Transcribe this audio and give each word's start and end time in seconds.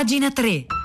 Pagina 0.00 0.30
3. 0.30 0.79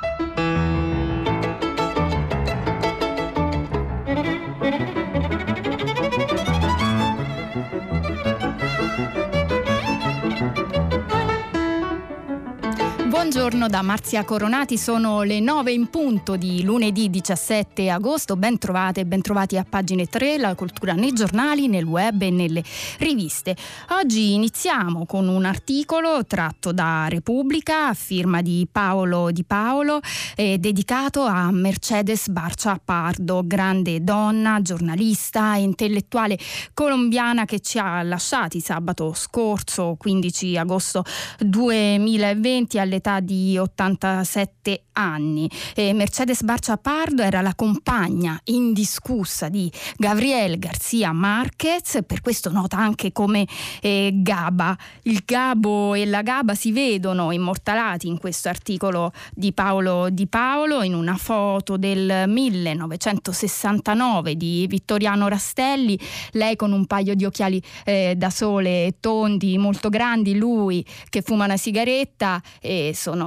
Buongiorno 13.46 13.70
da 13.72 13.84
Marzia 13.84 14.24
Coronati, 14.24 14.76
sono 14.76 15.22
le 15.22 15.40
9 15.40 15.72
in 15.72 15.92
punto 15.92 16.36
di 16.36 16.64
lunedì 16.64 17.12
17 17.12 17.92
agosto. 17.92 18.36
Ben 18.38 18.58
trovate 18.58 19.02
e 19.02 19.06
ben 19.06 19.22
trovati 19.22 19.56
a 19.56 19.64
pagine 19.64 20.08
3, 20.08 20.40
la 20.40 20.56
cultura 20.56 20.94
nei 20.94 21.14
giornali, 21.14 21.68
nel 21.68 21.84
web 21.84 22.24
e 22.24 22.32
nelle 22.32 22.64
riviste. 22.98 23.56
Oggi 24.00 24.34
iniziamo 24.34 25.06
con 25.06 25.28
un 25.28 25.46
articolo 25.46 26.26
tratto 26.26 26.72
da 26.72 27.06
Repubblica 27.08 27.90
a 27.90 27.94
firma 27.94 28.42
di 28.42 28.68
Paolo 28.72 29.30
Di 29.30 29.44
Paolo, 29.44 30.00
eh, 30.36 30.58
dedicato 30.58 31.22
a 31.22 31.52
Mercedes 31.52 32.30
Barcia 32.30 32.82
Pardo, 32.84 33.44
grande 33.46 34.04
donna, 34.04 34.60
giornalista 34.64 35.56
e 35.56 35.62
intellettuale 35.62 36.36
colombiana 36.74 37.46
che 37.46 37.60
ci 37.60 37.78
ha 37.78 38.02
lasciati 38.02 38.60
sabato 38.60 39.14
scorso, 39.14 39.98
15 40.00 40.58
agosto 40.58 41.04
2020, 41.38 42.80
all'età 42.80 43.20
di 43.20 43.34
87 43.58 44.84
anni. 44.94 45.50
E 45.76 45.94
Mercedes 45.94 46.44
Barcia 46.44 46.78
Pardo 46.78 47.22
era 47.22 47.42
la 47.42 47.54
compagna 47.56 48.40
indiscussa 48.46 49.50
di 49.50 49.72
Gabriel 49.98 50.58
Garcia 50.58 51.12
Marquez, 51.12 52.00
per 52.06 52.22
questo 52.22 52.52
nota 52.52 52.78
anche 52.78 53.12
come 53.12 53.46
eh, 53.82 54.12
Gaba. 54.14 54.78
Il 55.04 55.24
Gabo 55.26 55.94
e 55.94 56.06
la 56.06 56.22
Gaba 56.22 56.56
si 56.56 56.72
vedono 56.72 57.32
immortalati 57.32 58.08
in 58.08 58.18
questo 58.18 58.50
articolo 58.50 59.12
di 59.34 59.54
Paolo 59.54 60.10
Di 60.10 60.28
Paolo 60.28 60.84
in 60.84 60.94
una 60.94 61.18
foto 61.18 61.78
del 61.78 62.26
1969 62.28 64.36
di 64.36 64.66
Vittoriano 64.68 65.28
Rastelli, 65.28 66.00
lei 66.32 66.56
con 66.56 66.72
un 66.72 66.86
paio 66.86 67.16
di 67.16 67.26
occhiali 67.26 67.62
eh, 67.84 68.14
da 68.16 68.30
sole 68.30 68.96
tondi 69.00 69.58
molto 69.58 69.90
grandi, 69.90 70.38
lui 70.38 70.86
che 71.10 71.22
fuma 71.22 71.46
una 71.46 71.58
sigaretta 71.58 72.42
e 72.62 72.92
sono, 72.94 73.25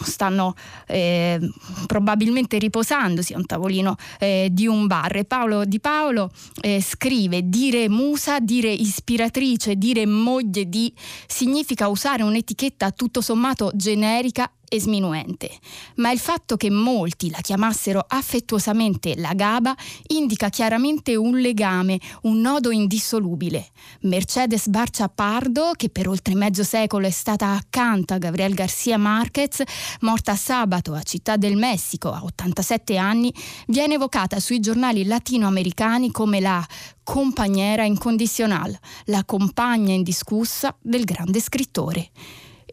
stanno 0.00 0.54
eh, 0.86 1.38
probabilmente 1.86 2.58
riposandosi 2.58 3.32
a 3.34 3.38
un 3.38 3.46
tavolino 3.46 3.96
eh, 4.18 4.48
di 4.50 4.66
un 4.66 4.86
bar. 4.86 5.16
E 5.16 5.24
Paolo 5.24 5.64
Di 5.64 5.80
Paolo 5.80 6.30
eh, 6.60 6.80
scrive 6.80 7.48
dire 7.48 7.88
musa, 7.88 8.40
dire 8.40 8.70
ispiratrice, 8.70 9.76
dire 9.76 10.06
moglie 10.06 10.68
di 10.68 10.92
significa 11.26 11.88
usare 11.88 12.22
un'etichetta 12.22 12.90
tutto 12.90 13.20
sommato 13.20 13.70
generica 13.74 14.50
e 14.68 14.80
sminuente, 14.80 15.50
ma 15.96 16.10
il 16.10 16.18
fatto 16.18 16.56
che 16.56 16.70
molti 16.70 17.30
la 17.30 17.40
chiamassero 17.40 18.04
affettuosamente 18.06 19.14
la 19.16 19.32
Gaba 19.34 19.74
indica 20.08 20.48
chiaramente 20.48 21.16
un 21.16 21.38
legame, 21.38 21.98
un 22.22 22.40
nodo 22.40 22.70
indissolubile. 22.70 23.68
Mercedes 24.02 24.68
Barcia 24.68 25.08
Pardo, 25.08 25.72
che 25.76 25.88
per 25.88 26.08
oltre 26.08 26.34
mezzo 26.34 26.64
secolo 26.64 27.06
è 27.06 27.10
stata 27.10 27.50
accanto 27.50 28.14
a 28.14 28.18
Gabriel 28.18 28.54
Garcia 28.54 28.96
Marquez, 28.96 29.62
morta 30.00 30.34
sabato 30.36 30.94
a 30.94 31.02
Città 31.02 31.36
del 31.36 31.56
Messico 31.56 32.10
a 32.10 32.22
87 32.24 32.96
anni, 32.96 33.32
viene 33.66 33.94
evocata 33.94 34.40
sui 34.40 34.60
giornali 34.60 35.04
latinoamericani 35.04 36.10
come 36.10 36.40
la 36.40 36.66
compagnera 37.02 37.84
incondizionale, 37.84 38.80
la 39.06 39.24
compagna 39.24 39.92
indiscussa 39.92 40.74
del 40.80 41.04
grande 41.04 41.40
scrittore 41.40 42.10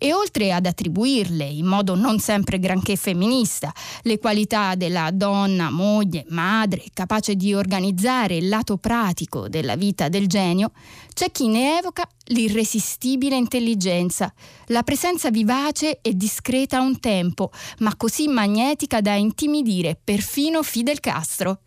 e 0.03 0.13
oltre 0.13 0.51
ad 0.51 0.65
attribuirle 0.65 1.45
in 1.45 1.67
modo 1.67 1.93
non 1.93 2.17
sempre 2.17 2.57
granché 2.57 2.95
femminista 2.95 3.71
le 4.01 4.17
qualità 4.17 4.73
della 4.73 5.11
donna, 5.13 5.69
moglie, 5.69 6.25
madre, 6.29 6.85
capace 6.91 7.35
di 7.35 7.53
organizzare 7.53 8.37
il 8.37 8.49
lato 8.49 8.77
pratico 8.77 9.47
della 9.47 9.75
vita 9.75 10.09
del 10.09 10.25
genio, 10.25 10.71
c'è 11.13 11.29
chi 11.31 11.49
ne 11.49 11.77
evoca 11.77 12.09
l'irresistibile 12.29 13.35
intelligenza, 13.35 14.33
la 14.67 14.81
presenza 14.81 15.29
vivace 15.29 15.99
e 16.01 16.15
discreta 16.15 16.77
a 16.77 16.81
un 16.81 16.99
tempo, 16.99 17.51
ma 17.79 17.95
così 17.95 18.27
magnetica 18.27 19.01
da 19.01 19.13
intimidire 19.13 19.95
perfino 20.03 20.63
Fidel 20.63 20.99
Castro. 20.99 21.59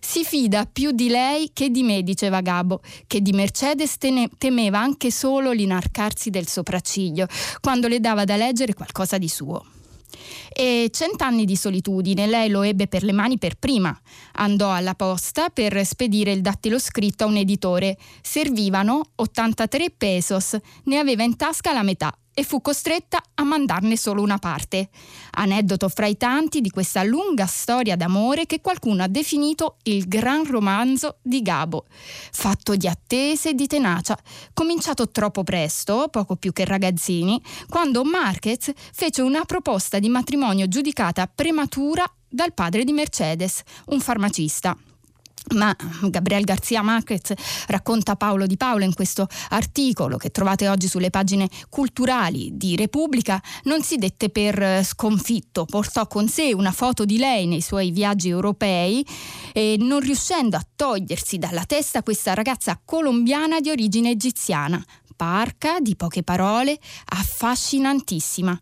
Si 0.00 0.24
fida 0.24 0.66
più 0.66 0.92
di 0.92 1.08
lei 1.08 1.50
che 1.52 1.70
di 1.70 1.82
me, 1.82 2.02
diceva 2.02 2.40
Gabo, 2.40 2.80
che 3.06 3.20
di 3.20 3.32
Mercedes 3.32 3.96
temeva 4.38 4.80
anche 4.80 5.10
solo 5.10 5.52
l'inarcarsi 5.52 6.30
del 6.30 6.48
sopracciglio, 6.48 7.26
quando 7.60 7.86
le 7.86 8.00
dava 8.00 8.24
da 8.24 8.36
leggere 8.36 8.74
qualcosa 8.74 9.18
di 9.18 9.28
suo. 9.28 9.64
E 10.52 10.90
cent'anni 10.92 11.44
di 11.44 11.54
solitudine 11.54 12.26
lei 12.26 12.48
lo 12.50 12.62
ebbe 12.62 12.88
per 12.88 13.04
le 13.04 13.12
mani 13.12 13.38
per 13.38 13.56
prima. 13.56 13.96
Andò 14.32 14.72
alla 14.72 14.94
posta 14.94 15.48
per 15.50 15.84
spedire 15.86 16.32
il 16.32 16.40
dattilo 16.40 16.78
scritto 16.78 17.24
a 17.24 17.26
un 17.28 17.36
editore. 17.36 17.96
Servivano 18.20 19.02
83 19.14 19.90
pesos, 19.96 20.56
ne 20.84 20.98
aveva 20.98 21.22
in 21.22 21.36
tasca 21.36 21.72
la 21.72 21.82
metà 21.82 22.19
e 22.40 22.42
fu 22.42 22.62
costretta 22.62 23.22
a 23.34 23.44
mandarne 23.44 23.98
solo 23.98 24.22
una 24.22 24.38
parte. 24.38 24.88
Aneddoto 25.32 25.90
fra 25.90 26.06
i 26.06 26.16
tanti 26.16 26.62
di 26.62 26.70
questa 26.70 27.02
lunga 27.02 27.44
storia 27.44 27.96
d'amore 27.96 28.46
che 28.46 28.62
qualcuno 28.62 29.02
ha 29.02 29.08
definito 29.08 29.76
il 29.82 30.08
gran 30.08 30.46
romanzo 30.46 31.18
di 31.20 31.42
Gabo, 31.42 31.84
fatto 32.32 32.76
di 32.76 32.88
attese 32.88 33.50
e 33.50 33.54
di 33.54 33.66
tenacia, 33.66 34.18
cominciato 34.54 35.10
troppo 35.10 35.44
presto, 35.44 36.08
poco 36.10 36.36
più 36.36 36.54
che 36.54 36.64
ragazzini, 36.64 37.38
quando 37.68 38.04
Marquez 38.04 38.72
fece 38.90 39.20
una 39.20 39.44
proposta 39.44 39.98
di 39.98 40.08
matrimonio 40.08 40.66
giudicata 40.66 41.26
prematura 41.26 42.10
dal 42.26 42.54
padre 42.54 42.84
di 42.84 42.92
Mercedes, 42.92 43.60
un 43.88 44.00
farmacista. 44.00 44.74
Ma 45.54 45.74
Gabriel 46.02 46.44
Garcia 46.44 46.82
Marquez 46.82 47.32
racconta 47.66 48.14
Paolo 48.14 48.46
Di 48.46 48.56
Paolo 48.56 48.84
in 48.84 48.94
questo 48.94 49.26
articolo 49.48 50.16
che 50.16 50.30
trovate 50.30 50.68
oggi 50.68 50.86
sulle 50.86 51.10
pagine 51.10 51.48
culturali 51.68 52.50
di 52.52 52.76
Repubblica, 52.76 53.42
non 53.64 53.82
si 53.82 53.96
dette 53.96 54.28
per 54.28 54.84
sconfitto, 54.84 55.64
portò 55.64 56.06
con 56.06 56.28
sé 56.28 56.52
una 56.52 56.72
foto 56.72 57.04
di 57.04 57.18
lei 57.18 57.46
nei 57.46 57.62
suoi 57.62 57.90
viaggi 57.90 58.28
europei 58.28 59.04
e 59.52 59.76
non 59.78 60.00
riuscendo 60.00 60.56
a 60.56 60.66
togliersi 60.76 61.38
dalla 61.38 61.64
testa 61.64 62.02
questa 62.02 62.34
ragazza 62.34 62.80
colombiana 62.84 63.60
di 63.60 63.70
origine 63.70 64.10
egiziana, 64.10 64.82
parca, 65.16 65.80
di 65.80 65.96
poche 65.96 66.22
parole, 66.22 66.78
affascinantissima. 67.06 68.60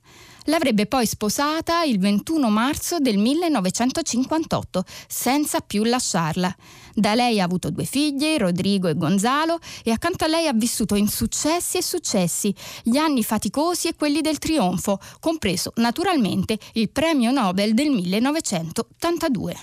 L'avrebbe 0.49 0.87
poi 0.87 1.05
sposata 1.05 1.83
il 1.83 1.99
21 1.99 2.49
marzo 2.49 2.99
del 3.01 3.19
1958, 3.19 4.83
senza 5.07 5.61
più 5.61 5.85
lasciarla. 5.85 6.55
Da 6.99 7.15
lei 7.15 7.41
ha 7.41 7.45
avuto 7.45 7.71
due 7.71 7.85
figli, 7.85 8.37
Rodrigo 8.39 8.89
e 8.89 8.97
Gonzalo, 8.97 9.61
e 9.85 9.93
accanto 9.93 10.25
a 10.25 10.27
lei 10.27 10.49
ha 10.49 10.53
vissuto 10.53 10.97
insuccessi 10.97 11.77
e 11.77 11.83
successi, 11.83 12.53
gli 12.83 12.97
anni 12.97 13.23
faticosi 13.23 13.87
e 13.87 13.95
quelli 13.95 14.21
del 14.21 14.39
trionfo, 14.39 14.99
compreso 15.21 15.71
naturalmente 15.77 16.59
il 16.73 16.91
premio 16.91 17.31
Nobel 17.31 17.73
del 17.73 17.91
1982. 17.91 19.57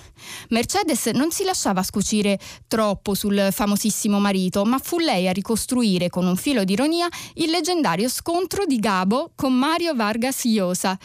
Mercedes 0.51 1.07
non 1.07 1.31
si 1.31 1.43
lasciava 1.43 1.83
scucire 1.83 2.39
troppo 2.69 3.13
sul 3.13 3.49
famosissimo 3.51 4.17
marito, 4.17 4.63
ma 4.63 4.79
fu 4.79 4.97
lei 4.97 5.27
a 5.27 5.33
ricostruire 5.33 6.09
con 6.09 6.25
un 6.25 6.37
filo 6.37 6.63
di 6.63 6.71
ironia 6.71 7.09
il 7.33 7.49
leggendario 7.49 8.07
scontro 8.07 8.65
di 8.65 8.79
Gabo 8.79 9.31
con 9.35 9.51
Mario 9.51 9.93
Vargas 9.93 10.45
Llosa. 10.45 10.97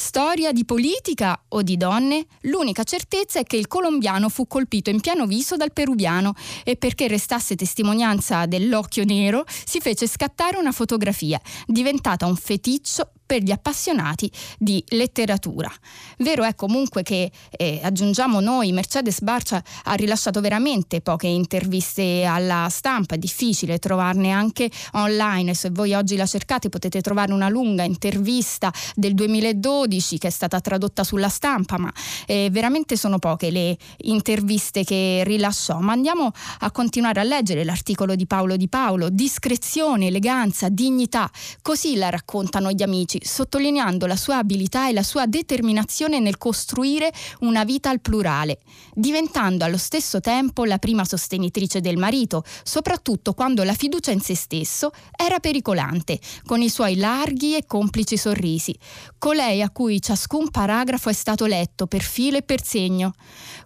Storia 0.00 0.52
di 0.52 0.64
politica 0.64 1.42
o 1.48 1.62
di 1.62 1.76
donne? 1.76 2.26
L'unica 2.42 2.84
certezza 2.84 3.40
è 3.40 3.42
che 3.42 3.56
il 3.56 3.66
colombiano 3.66 4.28
fu 4.28 4.46
colpito 4.46 4.90
in 4.90 5.00
pieno 5.00 5.26
viso 5.26 5.56
dal 5.56 5.72
peruviano 5.72 6.34
e 6.62 6.76
perché 6.76 7.08
restasse 7.08 7.56
testimonianza 7.56 8.46
dell'occhio 8.46 9.02
nero 9.04 9.44
si 9.48 9.80
fece 9.80 10.06
scattare 10.06 10.56
una 10.56 10.70
fotografia, 10.70 11.40
diventata 11.66 12.26
un 12.26 12.36
feticcio 12.36 13.10
per 13.28 13.42
gli 13.42 13.50
appassionati 13.50 14.32
di 14.56 14.82
letteratura. 14.88 15.70
Vero 16.16 16.44
è 16.44 16.54
comunque 16.54 17.02
che, 17.02 17.30
eh, 17.50 17.78
aggiungiamo 17.82 18.40
noi, 18.40 18.72
Mercedes 18.72 19.20
Barcia 19.20 19.62
ha 19.84 19.92
rilasciato 19.92 20.40
veramente 20.40 21.02
poche 21.02 21.26
interviste 21.26 22.24
alla 22.24 22.68
stampa, 22.70 23.16
è 23.16 23.18
difficile 23.18 23.78
trovarne 23.78 24.30
anche 24.30 24.70
online, 24.92 25.52
se 25.52 25.68
voi 25.68 25.92
oggi 25.92 26.16
la 26.16 26.24
cercate 26.24 26.70
potete 26.70 27.02
trovare 27.02 27.34
una 27.34 27.50
lunga 27.50 27.82
intervista 27.82 28.72
del 28.94 29.12
2012 29.12 30.16
che 30.16 30.28
è 30.28 30.30
stata 30.30 30.58
tradotta 30.62 31.04
sulla 31.04 31.28
stampa, 31.28 31.76
ma 31.76 31.92
eh, 32.26 32.48
veramente 32.50 32.96
sono 32.96 33.18
poche 33.18 33.50
le 33.50 33.76
interviste 34.04 34.84
che 34.84 35.22
rilasciò. 35.26 35.80
Ma 35.80 35.92
andiamo 35.92 36.32
a 36.60 36.70
continuare 36.70 37.20
a 37.20 37.24
leggere 37.24 37.62
l'articolo 37.62 38.14
di 38.14 38.26
Paolo 38.26 38.56
Di 38.56 38.68
Paolo, 38.68 39.10
discrezione, 39.10 40.06
eleganza, 40.06 40.70
dignità, 40.70 41.30
così 41.60 41.96
la 41.96 42.08
raccontano 42.08 42.70
gli 42.70 42.82
amici 42.82 43.17
Rossi, 43.18 43.20
sottolineando 43.22 44.06
la 44.06 44.16
sua 44.16 44.38
abilità 44.38 44.88
e 44.88 44.92
la 44.92 45.02
sua 45.02 45.26
determinazione 45.26 46.20
nel 46.20 46.38
costruire 46.38 47.12
una 47.40 47.64
vita 47.64 47.90
al 47.90 48.00
plurale, 48.00 48.58
diventando 48.94 49.64
allo 49.64 49.76
stesso 49.76 50.20
tempo 50.20 50.64
la 50.64 50.78
prima 50.78 51.04
sostenitrice 51.04 51.80
del 51.80 51.96
marito, 51.96 52.44
soprattutto 52.62 53.34
quando 53.34 53.64
la 53.64 53.74
fiducia 53.74 54.10
in 54.10 54.20
se 54.20 54.34
stesso 54.34 54.90
era 55.16 55.40
pericolante, 55.40 56.18
con 56.44 56.60
i 56.60 56.68
suoi 56.68 56.96
larghi 56.96 57.56
e 57.56 57.66
complici 57.66 58.16
sorrisi, 58.16 58.76
colei 59.18 59.62
a 59.62 59.70
cui 59.70 60.00
ciascun 60.00 60.50
paragrafo 60.50 61.08
è 61.08 61.12
stato 61.12 61.46
letto 61.46 61.86
per 61.86 62.02
filo 62.02 62.38
e 62.38 62.42
per 62.42 62.62
segno. 62.64 63.14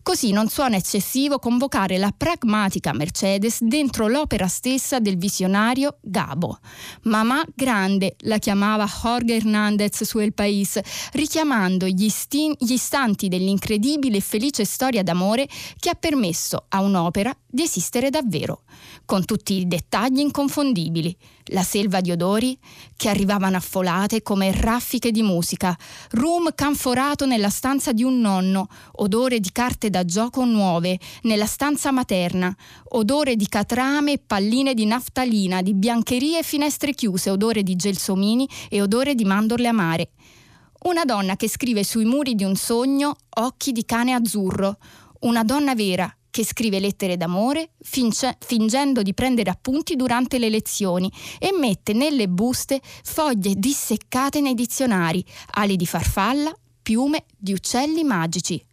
Così 0.02 0.32
non 0.32 0.48
suona 0.48 0.76
eccessivo 0.76 1.38
convocare 1.38 1.98
la 1.98 2.12
pragmatica 2.16 2.92
Mercedes 2.92 3.62
dentro 3.62 4.08
l'opera 4.08 4.48
stessa 4.48 4.98
del 4.98 5.16
visionario 5.16 5.98
Gabo. 6.00 6.58
Mamma 7.02 7.44
grande 7.54 8.16
la 8.20 8.38
chiamava 8.38 8.86
Jorge 8.86 9.36
Hernández 9.42 10.04
su 10.04 10.20
El 10.20 10.32
País, 10.32 10.80
richiamando 11.12 11.86
gli, 11.86 12.08
sti- 12.08 12.56
gli 12.58 12.72
istanti 12.72 13.28
dell'incredibile 13.28 14.18
e 14.18 14.20
felice 14.20 14.64
storia 14.64 15.02
d'amore 15.02 15.48
che 15.78 15.90
ha 15.90 15.94
permesso 15.94 16.66
a 16.68 16.80
un'opera 16.80 17.36
di 17.46 17.62
esistere 17.62 18.08
davvero, 18.08 18.62
con 19.04 19.24
tutti 19.24 19.54
i 19.54 19.66
dettagli 19.66 20.20
inconfondibili, 20.20 21.16
la 21.46 21.62
selva 21.62 22.00
di 22.00 22.10
odori 22.10 22.58
che 22.96 23.08
arrivavano 23.08 23.56
affolate 23.56 24.22
come 24.22 24.52
raffiche 24.52 25.10
di 25.10 25.22
musica, 25.22 25.76
rum 26.10 26.54
canforato 26.54 27.26
nella 27.26 27.50
stanza 27.50 27.92
di 27.92 28.02
un 28.02 28.20
nonno, 28.20 28.68
odore 28.96 29.40
di 29.40 29.50
carte 29.52 29.90
da 29.90 30.04
gioco 30.04 30.44
nuove 30.44 30.98
nella 31.22 31.46
stanza 31.46 31.90
materna, 31.90 32.54
odore 32.90 33.36
di 33.36 33.48
catrame 33.48 34.12
e 34.12 34.18
palline 34.18 34.74
di 34.74 34.86
naftalina, 34.86 35.62
di 35.62 35.74
biancherie 35.74 36.38
e 36.38 36.42
finestre 36.42 36.92
chiuse, 36.92 37.30
odore 37.30 37.62
di 37.62 37.76
gelsomini 37.76 38.48
e 38.68 38.80
odore 38.80 39.14
di 39.14 39.24
mandorle 39.24 39.68
amare. 39.68 40.10
Una 40.84 41.04
donna 41.04 41.36
che 41.36 41.48
scrive 41.48 41.84
sui 41.84 42.04
muri 42.04 42.34
di 42.34 42.44
un 42.44 42.56
sogno 42.56 43.16
occhi 43.38 43.72
di 43.72 43.84
cane 43.84 44.12
azzurro, 44.12 44.78
una 45.20 45.44
donna 45.44 45.74
vera 45.74 46.12
che 46.32 46.46
scrive 46.46 46.80
lettere 46.80 47.18
d'amore 47.18 47.72
finge, 47.82 48.38
fingendo 48.40 49.02
di 49.02 49.12
prendere 49.12 49.50
appunti 49.50 49.96
durante 49.96 50.38
le 50.38 50.48
lezioni 50.48 51.12
e 51.38 51.52
mette 51.52 51.92
nelle 51.92 52.26
buste 52.26 52.80
foglie 53.04 53.52
disseccate 53.54 54.40
nei 54.40 54.54
dizionari, 54.54 55.22
ali 55.50 55.76
di 55.76 55.84
farfalla, 55.84 56.50
piume 56.80 57.26
di 57.36 57.52
uccelli 57.52 58.02
magici. 58.02 58.64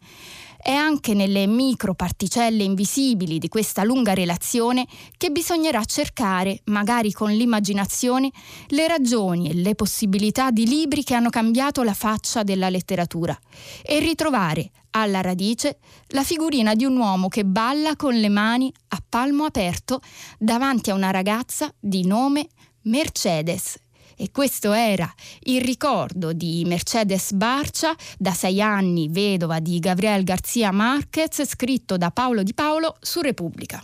È 0.62 0.72
anche 0.72 1.14
nelle 1.14 1.46
microparticelle 1.46 2.62
invisibili 2.62 3.38
di 3.38 3.48
questa 3.48 3.82
lunga 3.82 4.12
relazione 4.12 4.86
che 5.16 5.30
bisognerà 5.30 5.82
cercare, 5.86 6.60
magari 6.66 7.12
con 7.12 7.30
l'immaginazione, 7.30 8.30
le 8.68 8.86
ragioni 8.86 9.48
e 9.48 9.54
le 9.54 9.74
possibilità 9.74 10.50
di 10.50 10.66
libri 10.66 11.02
che 11.02 11.14
hanno 11.14 11.30
cambiato 11.30 11.82
la 11.82 11.94
faccia 11.94 12.42
della 12.42 12.68
letteratura 12.68 13.36
e 13.82 14.00
ritrovare 14.00 14.70
alla 14.90 15.22
radice 15.22 15.78
la 16.08 16.24
figurina 16.24 16.74
di 16.74 16.84
un 16.84 16.98
uomo 16.98 17.28
che 17.28 17.46
balla 17.46 17.96
con 17.96 18.14
le 18.14 18.28
mani 18.28 18.70
a 18.88 19.02
palmo 19.08 19.44
aperto 19.44 20.02
davanti 20.38 20.90
a 20.90 20.94
una 20.94 21.10
ragazza 21.10 21.72
di 21.80 22.04
nome 22.06 22.48
Mercedes 22.82 23.78
e 24.20 24.30
questo 24.30 24.72
era 24.72 25.10
il 25.44 25.62
ricordo 25.62 26.34
di 26.34 26.62
Mercedes 26.66 27.32
Barcia, 27.32 27.96
da 28.18 28.32
sei 28.32 28.60
anni 28.60 29.08
vedova 29.08 29.60
di 29.60 29.78
Gabriel 29.78 30.24
Garcia 30.24 30.70
Marquez, 30.72 31.42
scritto 31.46 31.96
da 31.96 32.10
Paolo 32.10 32.42
Di 32.42 32.52
Paolo 32.52 32.96
su 33.00 33.22
Repubblica. 33.22 33.82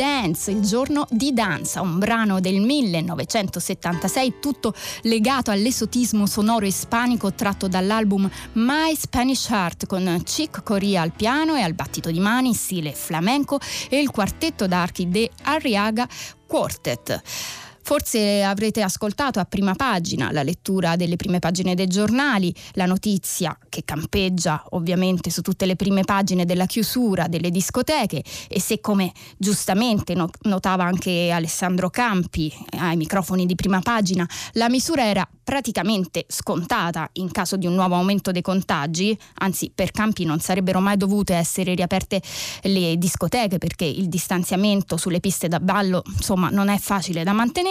Dance, 0.00 0.50
il 0.50 0.62
giorno 0.62 1.06
di 1.10 1.34
danza, 1.34 1.82
un 1.82 1.98
brano 1.98 2.40
del 2.40 2.58
1976 2.58 4.36
tutto 4.40 4.72
legato 5.02 5.50
all'esotismo 5.50 6.24
sonoro 6.24 6.64
ispanico 6.64 7.34
tratto 7.34 7.68
dall'album 7.68 8.26
My 8.52 8.96
Spanish 8.96 9.50
Heart 9.50 9.84
con 9.84 10.22
Chick 10.24 10.62
Corea 10.62 11.02
al 11.02 11.12
piano 11.12 11.54
e 11.54 11.60
al 11.60 11.74
battito 11.74 12.10
di 12.10 12.18
mani, 12.18 12.54
stile 12.54 12.94
flamenco 12.94 13.60
e 13.90 14.00
il 14.00 14.10
quartetto 14.10 14.66
d'archi 14.66 15.06
de 15.10 15.30
Arriaga 15.42 16.08
Quartet. 16.46 17.22
Forse 17.82 18.42
avrete 18.42 18.82
ascoltato 18.82 19.40
a 19.40 19.44
prima 19.44 19.74
pagina 19.74 20.30
la 20.32 20.42
lettura 20.42 20.96
delle 20.96 21.16
prime 21.16 21.38
pagine 21.38 21.74
dei 21.74 21.86
giornali, 21.86 22.54
la 22.72 22.86
notizia 22.86 23.56
che 23.68 23.82
campeggia 23.84 24.62
ovviamente 24.70 25.30
su 25.30 25.42
tutte 25.42 25.66
le 25.66 25.76
prime 25.76 26.02
pagine 26.04 26.44
della 26.44 26.66
chiusura 26.66 27.26
delle 27.26 27.50
discoteche 27.50 28.22
e 28.48 28.60
se 28.60 28.80
come 28.80 29.12
giustamente 29.36 30.14
notava 30.42 30.84
anche 30.84 31.30
Alessandro 31.30 31.90
Campi 31.90 32.52
ai 32.78 32.96
microfoni 32.96 33.46
di 33.46 33.54
prima 33.54 33.80
pagina, 33.80 34.28
la 34.52 34.68
misura 34.68 35.04
era 35.04 35.28
praticamente 35.42 36.26
scontata 36.28 37.08
in 37.14 37.30
caso 37.32 37.56
di 37.56 37.66
un 37.66 37.74
nuovo 37.74 37.96
aumento 37.96 38.30
dei 38.30 38.42
contagi, 38.42 39.18
anzi 39.38 39.72
per 39.74 39.90
Campi 39.90 40.24
non 40.24 40.38
sarebbero 40.38 40.80
mai 40.80 40.96
dovute 40.96 41.34
essere 41.34 41.74
riaperte 41.74 42.22
le 42.62 42.96
discoteche 42.96 43.58
perché 43.58 43.84
il 43.84 44.08
distanziamento 44.08 44.96
sulle 44.96 45.18
piste 45.18 45.48
da 45.48 45.58
ballo 45.58 46.02
insomma 46.06 46.50
non 46.50 46.68
è 46.68 46.78
facile 46.78 47.24
da 47.24 47.32
mantenere, 47.32 47.69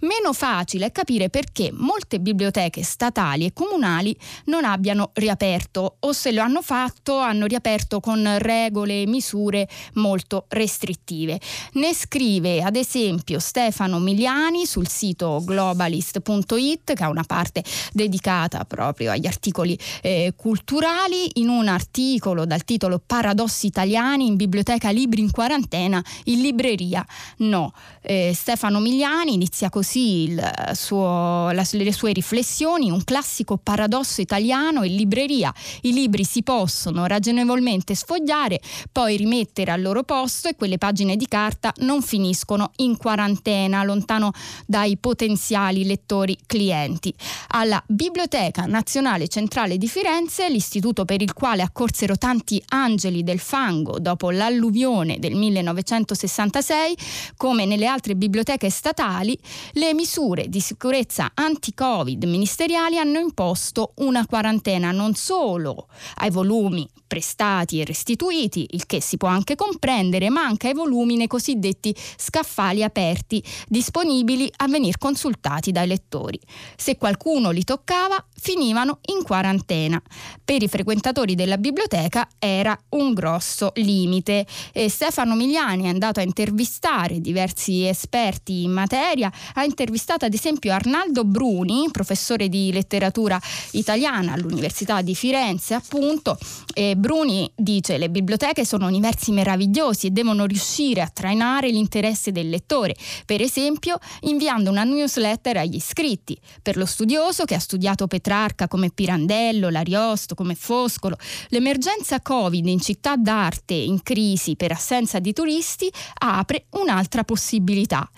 meno 0.00 0.32
facile 0.32 0.86
è 0.86 0.92
capire 0.92 1.30
perché 1.30 1.70
molte 1.72 2.20
biblioteche 2.20 2.82
statali 2.82 3.46
e 3.46 3.52
comunali 3.52 4.16
non 4.46 4.64
abbiano 4.64 5.10
riaperto 5.14 5.96
o 6.00 6.12
se 6.12 6.32
lo 6.32 6.42
hanno 6.42 6.62
fatto 6.62 7.18
hanno 7.18 7.46
riaperto 7.46 8.00
con 8.00 8.36
regole 8.38 9.02
e 9.02 9.06
misure 9.06 9.68
molto 9.94 10.44
restrittive. 10.48 11.40
Ne 11.72 11.94
scrive 11.94 12.62
ad 12.62 12.76
esempio 12.76 13.38
Stefano 13.38 13.98
Miliani 13.98 14.66
sul 14.66 14.88
sito 14.88 15.40
globalist.it 15.44 16.92
che 16.92 17.04
ha 17.04 17.08
una 17.08 17.24
parte 17.24 17.64
dedicata 17.92 18.64
proprio 18.64 19.12
agli 19.12 19.26
articoli 19.26 19.78
eh, 20.02 20.34
culturali 20.36 21.40
in 21.40 21.48
un 21.48 21.68
articolo 21.68 22.44
dal 22.44 22.64
titolo 22.64 23.00
Paradossi 23.04 23.66
italiani 23.66 24.26
in 24.26 24.36
biblioteca 24.36 24.90
libri 24.90 25.20
in 25.20 25.30
quarantena 25.30 26.02
in 26.24 26.40
libreria 26.40 27.06
no. 27.38 27.72
Eh, 28.02 28.32
Stefano 28.34 28.80
Miliani 28.80 29.37
inizia 29.38 29.70
così 29.70 30.36
suo, 30.72 31.50
la, 31.52 31.66
le 31.70 31.92
sue 31.92 32.12
riflessioni 32.12 32.90
un 32.90 33.04
classico 33.04 33.56
paradosso 33.56 34.20
italiano 34.20 34.82
in 34.82 34.94
libreria. 34.94 35.54
I 35.82 35.92
libri 35.92 36.24
si 36.24 36.42
possono 36.42 37.06
ragionevolmente 37.06 37.94
sfogliare 37.94 38.60
poi 38.90 39.16
rimettere 39.16 39.70
al 39.70 39.80
loro 39.80 40.02
posto 40.02 40.48
e 40.48 40.56
quelle 40.56 40.78
pagine 40.78 41.16
di 41.16 41.26
carta 41.26 41.72
non 41.78 42.02
finiscono 42.02 42.72
in 42.76 42.96
quarantena 42.96 43.84
lontano 43.84 44.32
dai 44.66 44.96
potenziali 44.96 45.84
lettori 45.84 46.36
clienti. 46.46 47.14
Alla 47.48 47.82
Biblioteca 47.86 48.64
Nazionale 48.66 49.28
Centrale 49.28 49.78
di 49.78 49.88
Firenze, 49.88 50.48
l'istituto 50.48 51.04
per 51.04 51.22
il 51.22 51.32
quale 51.32 51.62
accorsero 51.62 52.16
tanti 52.16 52.62
angeli 52.68 53.22
del 53.22 53.38
fango 53.38 53.98
dopo 53.98 54.30
l'alluvione 54.30 55.18
del 55.18 55.34
1966, 55.34 56.96
come 57.36 57.64
nelle 57.64 57.86
altre 57.86 58.16
biblioteche 58.16 58.70
statali, 58.70 59.27
le 59.72 59.94
misure 59.94 60.48
di 60.48 60.60
sicurezza 60.60 61.32
anti-Covid 61.34 62.22
ministeriali 62.24 62.98
hanno 62.98 63.18
imposto 63.18 63.94
una 63.96 64.26
quarantena 64.26 64.92
non 64.92 65.14
solo 65.14 65.88
ai 66.16 66.30
volumi 66.30 66.88
prestati 67.08 67.80
e 67.80 67.84
restituiti, 67.84 68.68
il 68.72 68.86
che 68.86 69.00
si 69.00 69.16
può 69.16 69.28
anche 69.28 69.56
comprendere, 69.56 70.28
ma 70.28 70.42
anche 70.42 70.68
ai 70.68 70.74
volumi 70.74 71.16
nei 71.16 71.26
cosiddetti 71.26 71.92
scaffali 72.16 72.84
aperti, 72.84 73.42
disponibili 73.66 74.52
a 74.56 74.68
venir 74.68 74.98
consultati 74.98 75.72
dai 75.72 75.88
lettori. 75.88 76.38
Se 76.76 76.96
qualcuno 76.96 77.50
li 77.50 77.64
toccava, 77.64 78.24
finivano 78.38 79.00
in 79.06 79.24
quarantena. 79.24 80.00
Per 80.44 80.62
i 80.62 80.68
frequentatori 80.68 81.34
della 81.34 81.56
biblioteca 81.56 82.28
era 82.38 82.78
un 82.90 83.14
grosso 83.14 83.72
limite. 83.76 84.46
E 84.72 84.88
Stefano 84.90 85.34
Migliani 85.34 85.84
è 85.84 85.88
andato 85.88 86.20
a 86.20 86.22
intervistare 86.22 87.20
diversi 87.20 87.86
esperti 87.86 88.64
in 88.64 88.70
materia, 88.70 89.17
ha 89.24 89.64
intervistato 89.64 90.24
ad 90.24 90.34
esempio 90.34 90.72
Arnaldo 90.72 91.24
Bruni, 91.24 91.88
professore 91.90 92.48
di 92.48 92.72
letteratura 92.72 93.40
italiana 93.72 94.32
all'Università 94.32 95.02
di 95.02 95.14
Firenze, 95.14 95.74
appunto. 95.74 96.38
E 96.74 96.96
Bruni 96.96 97.50
dice 97.54 97.98
le 97.98 98.10
biblioteche 98.10 98.64
sono 98.64 98.86
universi 98.86 99.32
meravigliosi 99.32 100.06
e 100.06 100.10
devono 100.10 100.44
riuscire 100.44 101.00
a 101.00 101.08
trainare 101.08 101.70
l'interesse 101.70 102.32
del 102.32 102.48
lettore, 102.48 102.94
per 103.24 103.40
esempio 103.40 103.98
inviando 104.20 104.70
una 104.70 104.84
newsletter 104.84 105.58
agli 105.58 105.76
iscritti. 105.76 106.38
Per 106.62 106.76
lo 106.76 106.86
studioso 106.86 107.44
che 107.44 107.54
ha 107.54 107.60
studiato 107.60 108.06
Petrarca 108.06 108.68
come 108.68 108.90
Pirandello, 108.90 109.68
l'Ariosto 109.68 110.34
come 110.34 110.54
Foscolo. 110.54 111.16
L'emergenza 111.48 112.20
Covid 112.20 112.66
in 112.66 112.80
città 112.80 113.16
d'arte 113.16 113.74
in 113.74 114.02
crisi 114.02 114.56
per 114.56 114.72
assenza 114.72 115.18
di 115.18 115.32
turisti 115.32 115.90
apre 116.18 116.66
un'altra 116.70 117.24
possibilità. 117.24 118.08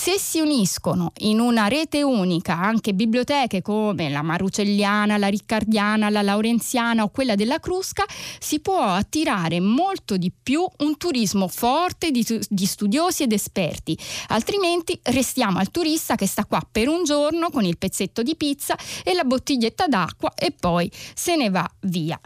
Se 0.00 0.16
si 0.16 0.38
uniscono 0.38 1.10
in 1.22 1.40
una 1.40 1.66
rete 1.66 2.04
unica 2.04 2.56
anche 2.56 2.94
biblioteche 2.94 3.62
come 3.62 4.08
la 4.08 4.22
Marucelliana, 4.22 5.16
la 5.16 5.26
Riccardiana, 5.26 6.08
la 6.08 6.22
Laurenziana 6.22 7.02
o 7.02 7.08
quella 7.08 7.34
della 7.34 7.58
Crusca, 7.58 8.06
si 8.38 8.60
può 8.60 8.80
attirare 8.80 9.58
molto 9.58 10.16
di 10.16 10.30
più 10.30 10.64
un 10.78 10.96
turismo 10.96 11.48
forte 11.48 12.12
di, 12.12 12.24
di 12.48 12.64
studiosi 12.64 13.24
ed 13.24 13.32
esperti. 13.32 13.98
Altrimenti 14.28 14.98
restiamo 15.02 15.58
al 15.58 15.72
turista 15.72 16.14
che 16.14 16.28
sta 16.28 16.44
qua 16.44 16.62
per 16.70 16.86
un 16.86 17.02
giorno 17.02 17.50
con 17.50 17.64
il 17.64 17.76
pezzetto 17.76 18.22
di 18.22 18.36
pizza 18.36 18.78
e 19.02 19.14
la 19.14 19.24
bottiglietta 19.24 19.88
d'acqua 19.88 20.32
e 20.34 20.52
poi 20.58 20.88
se 21.12 21.34
ne 21.34 21.50
va 21.50 21.68
via 21.80 22.18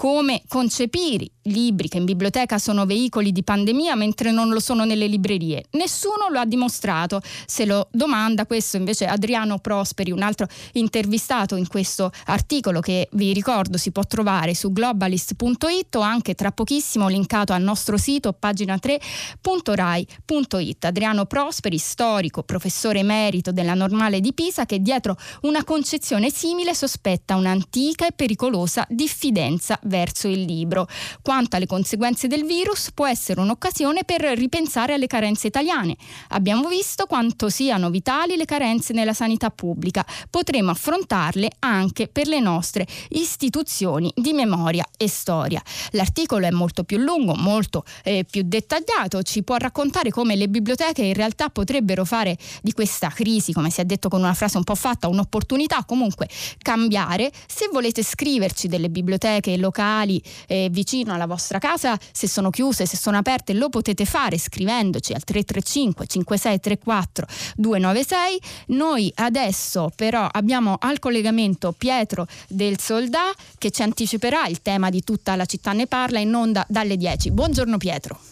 come 0.00 0.40
concepire 0.48 1.26
libri 1.42 1.88
che 1.88 1.98
in 1.98 2.06
biblioteca 2.06 2.58
sono 2.58 2.86
veicoli 2.86 3.32
di 3.32 3.42
pandemia 3.42 3.94
mentre 3.96 4.30
non 4.30 4.48
lo 4.48 4.58
sono 4.58 4.86
nelle 4.86 5.06
librerie. 5.06 5.64
Nessuno 5.72 6.28
lo 6.30 6.38
ha 6.38 6.46
dimostrato. 6.46 7.20
Se 7.46 7.66
lo 7.66 7.86
domanda 7.90 8.46
questo 8.46 8.78
invece 8.78 9.04
Adriano 9.04 9.58
Prosperi, 9.58 10.10
un 10.10 10.22
altro 10.22 10.46
intervistato 10.72 11.56
in 11.56 11.66
questo 11.66 12.10
articolo 12.26 12.80
che 12.80 13.10
vi 13.12 13.34
ricordo 13.34 13.76
si 13.76 13.90
può 13.90 14.06
trovare 14.06 14.54
su 14.54 14.72
globalist.it 14.72 15.94
o 15.96 16.00
anche 16.00 16.34
tra 16.34 16.50
pochissimo 16.50 17.08
linkato 17.08 17.52
al 17.52 17.62
nostro 17.62 17.98
sito 17.98 18.32
pagina 18.32 18.76
3.rai.it. 18.76 20.84
Adriano 20.84 21.26
Prosperi, 21.26 21.76
storico, 21.76 22.42
professore 22.42 23.00
emerito 23.00 23.52
della 23.52 23.74
Normale 23.74 24.20
di 24.20 24.32
Pisa 24.32 24.64
che 24.64 24.80
dietro 24.80 25.18
una 25.42 25.62
concezione 25.62 26.30
simile 26.30 26.74
sospetta 26.74 27.36
un'antica 27.36 28.06
e 28.06 28.12
pericolosa 28.12 28.86
diffidenza 28.88 29.78
verso 29.90 30.28
il 30.28 30.44
libro. 30.44 30.86
Quanto 31.20 31.56
alle 31.56 31.66
conseguenze 31.66 32.28
del 32.28 32.44
virus, 32.44 32.92
può 32.94 33.06
essere 33.06 33.40
un'occasione 33.40 34.04
per 34.04 34.22
ripensare 34.22 34.94
alle 34.94 35.06
carenze 35.06 35.48
italiane. 35.48 35.96
Abbiamo 36.28 36.68
visto 36.68 37.04
quanto 37.04 37.50
siano 37.50 37.90
vitali 37.90 38.36
le 38.36 38.46
carenze 38.46 38.94
nella 38.94 39.12
sanità 39.12 39.50
pubblica. 39.50 40.06
Potremo 40.30 40.70
affrontarle 40.70 41.50
anche 41.58 42.08
per 42.08 42.28
le 42.28 42.40
nostre 42.40 42.86
istituzioni 43.10 44.10
di 44.14 44.32
memoria 44.32 44.86
e 44.96 45.08
storia. 45.08 45.62
L'articolo 45.90 46.46
è 46.46 46.50
molto 46.50 46.84
più 46.84 46.98
lungo, 46.98 47.34
molto 47.34 47.84
eh, 48.04 48.24
più 48.28 48.42
dettagliato, 48.44 49.22
ci 49.22 49.42
può 49.42 49.56
raccontare 49.56 50.10
come 50.10 50.36
le 50.36 50.48
biblioteche 50.48 51.02
in 51.02 51.14
realtà 51.14 51.48
potrebbero 51.50 52.04
fare 52.04 52.36
di 52.62 52.72
questa 52.72 53.08
crisi, 53.08 53.52
come 53.52 53.70
si 53.70 53.80
è 53.80 53.84
detto 53.84 54.08
con 54.08 54.20
una 54.20 54.34
frase 54.34 54.56
un 54.56 54.64
po' 54.64 54.76
fatta, 54.76 55.08
un'opportunità, 55.08 55.84
comunque 55.84 56.28
cambiare. 56.62 57.30
Se 57.46 57.68
volete 57.72 58.02
scriverci 58.04 58.68
delle 58.68 58.88
biblioteche 58.88 59.56
locali, 59.56 59.79
locali 59.80 60.22
eh, 60.46 60.68
vicino 60.70 61.14
alla 61.14 61.26
vostra 61.26 61.58
casa, 61.58 61.98
se 62.12 62.28
sono 62.28 62.50
chiuse, 62.50 62.84
se 62.86 62.96
sono 62.96 63.16
aperte, 63.16 63.54
lo 63.54 63.70
potete 63.70 64.04
fare 64.04 64.38
scrivendoci 64.38 65.14
al 65.14 65.24
335 65.24 66.06
5634 66.06 67.26
296. 67.56 68.40
Noi 68.66 69.10
adesso 69.16 69.90
però 69.96 70.28
abbiamo 70.30 70.76
al 70.78 70.98
collegamento 70.98 71.72
Pietro 71.72 72.26
del 72.48 72.78
Soldà 72.78 73.32
che 73.56 73.70
ci 73.70 73.82
anticiperà 73.82 74.46
il 74.46 74.60
tema 74.60 74.90
di 74.90 75.02
tutta 75.02 75.34
la 75.36 75.46
città 75.46 75.72
ne 75.72 75.86
parla 75.86 76.18
in 76.18 76.34
onda 76.34 76.64
dalle 76.68 76.96
10. 76.96 77.30
Buongiorno 77.30 77.78
Pietro. 77.78 78.29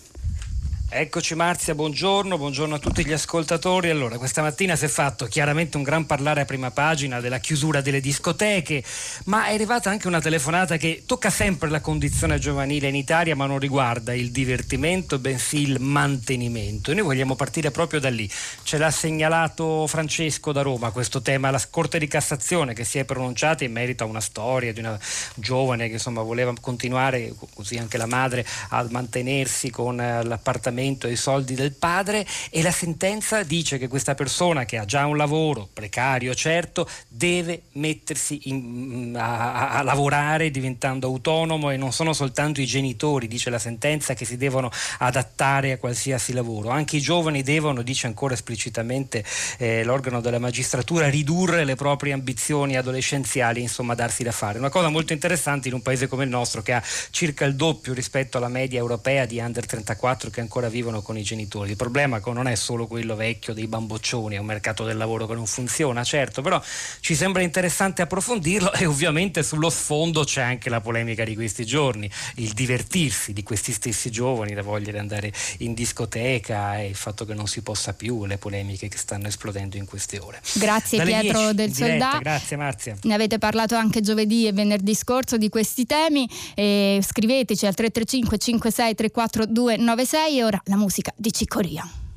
Eccoci 0.90 1.34
Marzia, 1.34 1.74
buongiorno, 1.74 2.38
buongiorno 2.38 2.76
a 2.76 2.78
tutti 2.78 3.04
gli 3.04 3.12
ascoltatori. 3.12 3.90
Allora, 3.90 4.16
questa 4.16 4.40
mattina 4.40 4.74
si 4.74 4.86
è 4.86 4.88
fatto 4.88 5.26
chiaramente 5.26 5.76
un 5.76 5.82
gran 5.82 6.06
parlare 6.06 6.40
a 6.40 6.44
prima 6.46 6.70
pagina 6.70 7.20
della 7.20 7.40
chiusura 7.40 7.82
delle 7.82 8.00
discoteche, 8.00 8.82
ma 9.24 9.48
è 9.48 9.52
arrivata 9.52 9.90
anche 9.90 10.06
una 10.06 10.22
telefonata 10.22 10.78
che 10.78 11.02
tocca 11.04 11.28
sempre 11.28 11.68
la 11.68 11.82
condizione 11.82 12.38
giovanile 12.38 12.88
in 12.88 12.94
Italia, 12.94 13.36
ma 13.36 13.44
non 13.44 13.58
riguarda 13.58 14.14
il 14.14 14.30
divertimento, 14.30 15.18
bensì 15.18 15.60
il 15.60 15.78
mantenimento. 15.78 16.90
E 16.90 16.94
noi 16.94 17.04
vogliamo 17.04 17.34
partire 17.34 17.70
proprio 17.70 18.00
da 18.00 18.08
lì. 18.08 18.28
Ce 18.62 18.78
l'ha 18.78 18.90
segnalato 18.90 19.86
Francesco 19.86 20.52
da 20.52 20.62
Roma 20.62 20.90
questo 20.90 21.20
tema, 21.20 21.50
la 21.50 21.60
Corte 21.68 21.98
di 21.98 22.08
Cassazione 22.08 22.72
che 22.72 22.84
si 22.84 22.96
è 22.98 23.04
pronunciata 23.04 23.62
in 23.62 23.72
merito 23.72 24.04
a 24.04 24.06
una 24.06 24.22
storia 24.22 24.72
di 24.72 24.80
una 24.80 24.98
giovane 25.34 25.88
che 25.88 25.94
insomma 25.94 26.22
voleva 26.22 26.54
continuare, 26.58 27.34
così 27.52 27.76
anche 27.76 27.98
la 27.98 28.06
madre, 28.06 28.46
a 28.70 28.86
mantenersi 28.88 29.68
con 29.68 30.00
eh, 30.00 30.24
l'appartamento 30.24 30.76
e 30.78 31.12
i 31.12 31.16
soldi 31.16 31.54
del 31.54 31.72
padre 31.72 32.26
e 32.50 32.62
la 32.62 32.70
sentenza 32.70 33.42
dice 33.42 33.78
che 33.78 33.88
questa 33.88 34.14
persona 34.14 34.64
che 34.64 34.78
ha 34.78 34.84
già 34.84 35.06
un 35.06 35.16
lavoro 35.16 35.68
precario 35.72 36.34
certo 36.34 36.88
deve 37.08 37.62
mettersi 37.72 38.40
in, 38.44 39.14
a, 39.16 39.70
a, 39.70 39.82
lavorare 39.82 40.50
diventando 40.50 41.06
autonomo 41.06 41.70
e 41.70 41.76
non 41.76 41.92
sono 41.92 42.12
soltanto 42.12 42.60
i 42.60 42.66
genitori, 42.66 43.26
dice 43.26 43.50
la 43.50 43.58
sentenza, 43.58 44.14
che 44.14 44.24
si 44.24 44.36
devono 44.36 44.70
adattare 44.98 45.72
a 45.72 45.78
qualsiasi 45.78 46.32
lavoro. 46.32 46.70
Anche 46.70 46.96
i 46.96 47.00
giovani 47.00 47.42
devono, 47.42 47.82
dice 47.82 48.06
ancora 48.06 48.34
esplicitamente 48.34 49.24
eh, 49.58 49.82
l'organo 49.84 50.20
della 50.20 50.38
magistratura, 50.38 51.08
ridurre 51.08 51.64
le 51.64 51.74
proprie 51.74 52.12
ambizioni 52.12 52.76
adolescenziali, 52.76 53.60
insomma 53.60 53.94
darsi 53.94 54.22
da 54.22 54.32
fare. 54.32 54.58
Una 54.58 54.70
cosa 54.70 54.88
molto 54.88 55.12
interessante 55.12 55.68
in 55.68 55.74
un 55.74 55.82
paese 55.82 56.06
come 56.06 56.24
il 56.24 56.30
nostro 56.30 56.62
che 56.62 56.72
ha 56.72 56.82
circa 57.10 57.44
il 57.44 57.56
doppio 57.56 57.92
rispetto 57.92 58.36
alla 58.38 58.48
media 58.48 58.78
europea 58.78 59.24
di 59.24 59.38
under 59.38 59.66
34 59.66 60.30
che 60.30 60.40
ancora 60.40 60.67
vivono 60.68 61.02
con 61.02 61.18
i 61.18 61.22
genitori. 61.22 61.70
Il 61.70 61.76
problema 61.76 62.20
non 62.26 62.46
è 62.46 62.54
solo 62.54 62.86
quello 62.86 63.16
vecchio 63.16 63.54
dei 63.54 63.66
bamboccioni, 63.66 64.36
è 64.36 64.38
un 64.38 64.46
mercato 64.46 64.84
del 64.84 64.96
lavoro 64.96 65.26
che 65.26 65.34
non 65.34 65.46
funziona, 65.46 66.04
certo, 66.04 66.42
però 66.42 66.60
ci 67.00 67.14
sembra 67.14 67.42
interessante 67.42 68.02
approfondirlo 68.02 68.72
e 68.74 68.86
ovviamente 68.86 69.42
sullo 69.42 69.70
sfondo 69.70 70.24
c'è 70.24 70.42
anche 70.42 70.68
la 70.68 70.80
polemica 70.80 71.24
di 71.24 71.34
questi 71.34 71.64
giorni, 71.64 72.10
il 72.36 72.52
divertirsi 72.52 73.32
di 73.32 73.42
questi 73.42 73.72
stessi 73.72 74.10
giovani, 74.10 74.54
la 74.54 74.62
voglia 74.62 74.92
di 74.92 74.98
andare 74.98 75.32
in 75.58 75.74
discoteca 75.74 76.78
e 76.78 76.88
il 76.88 76.94
fatto 76.94 77.24
che 77.24 77.34
non 77.34 77.46
si 77.46 77.62
possa 77.62 77.94
più, 77.94 78.26
le 78.26 78.38
polemiche 78.38 78.88
che 78.88 78.98
stanno 78.98 79.28
esplodendo 79.28 79.76
in 79.76 79.86
queste 79.86 80.18
ore. 80.18 80.40
Grazie 80.54 80.98
Dalle 80.98 81.20
Pietro 81.20 81.52
10, 81.52 81.54
del 81.54 81.72
Soldato. 81.72 82.18
Grazie 82.18 82.56
Marzia. 82.56 82.96
Ne 83.02 83.14
avete 83.14 83.38
parlato 83.38 83.74
anche 83.74 84.00
giovedì 84.00 84.46
e 84.46 84.52
venerdì 84.52 84.94
scorso 84.94 85.36
di 85.36 85.48
questi 85.48 85.86
temi. 85.86 86.28
E 86.54 87.00
scriveteci 87.02 87.66
al 87.66 87.74
335 87.74 88.38
56 88.38 88.94
34 88.94 89.46
296 89.46 90.38
e 90.38 90.44
ora 90.44 90.57
la 90.64 90.76
musica 90.76 91.12
di 91.16 91.32
Cicoria. 91.32 92.07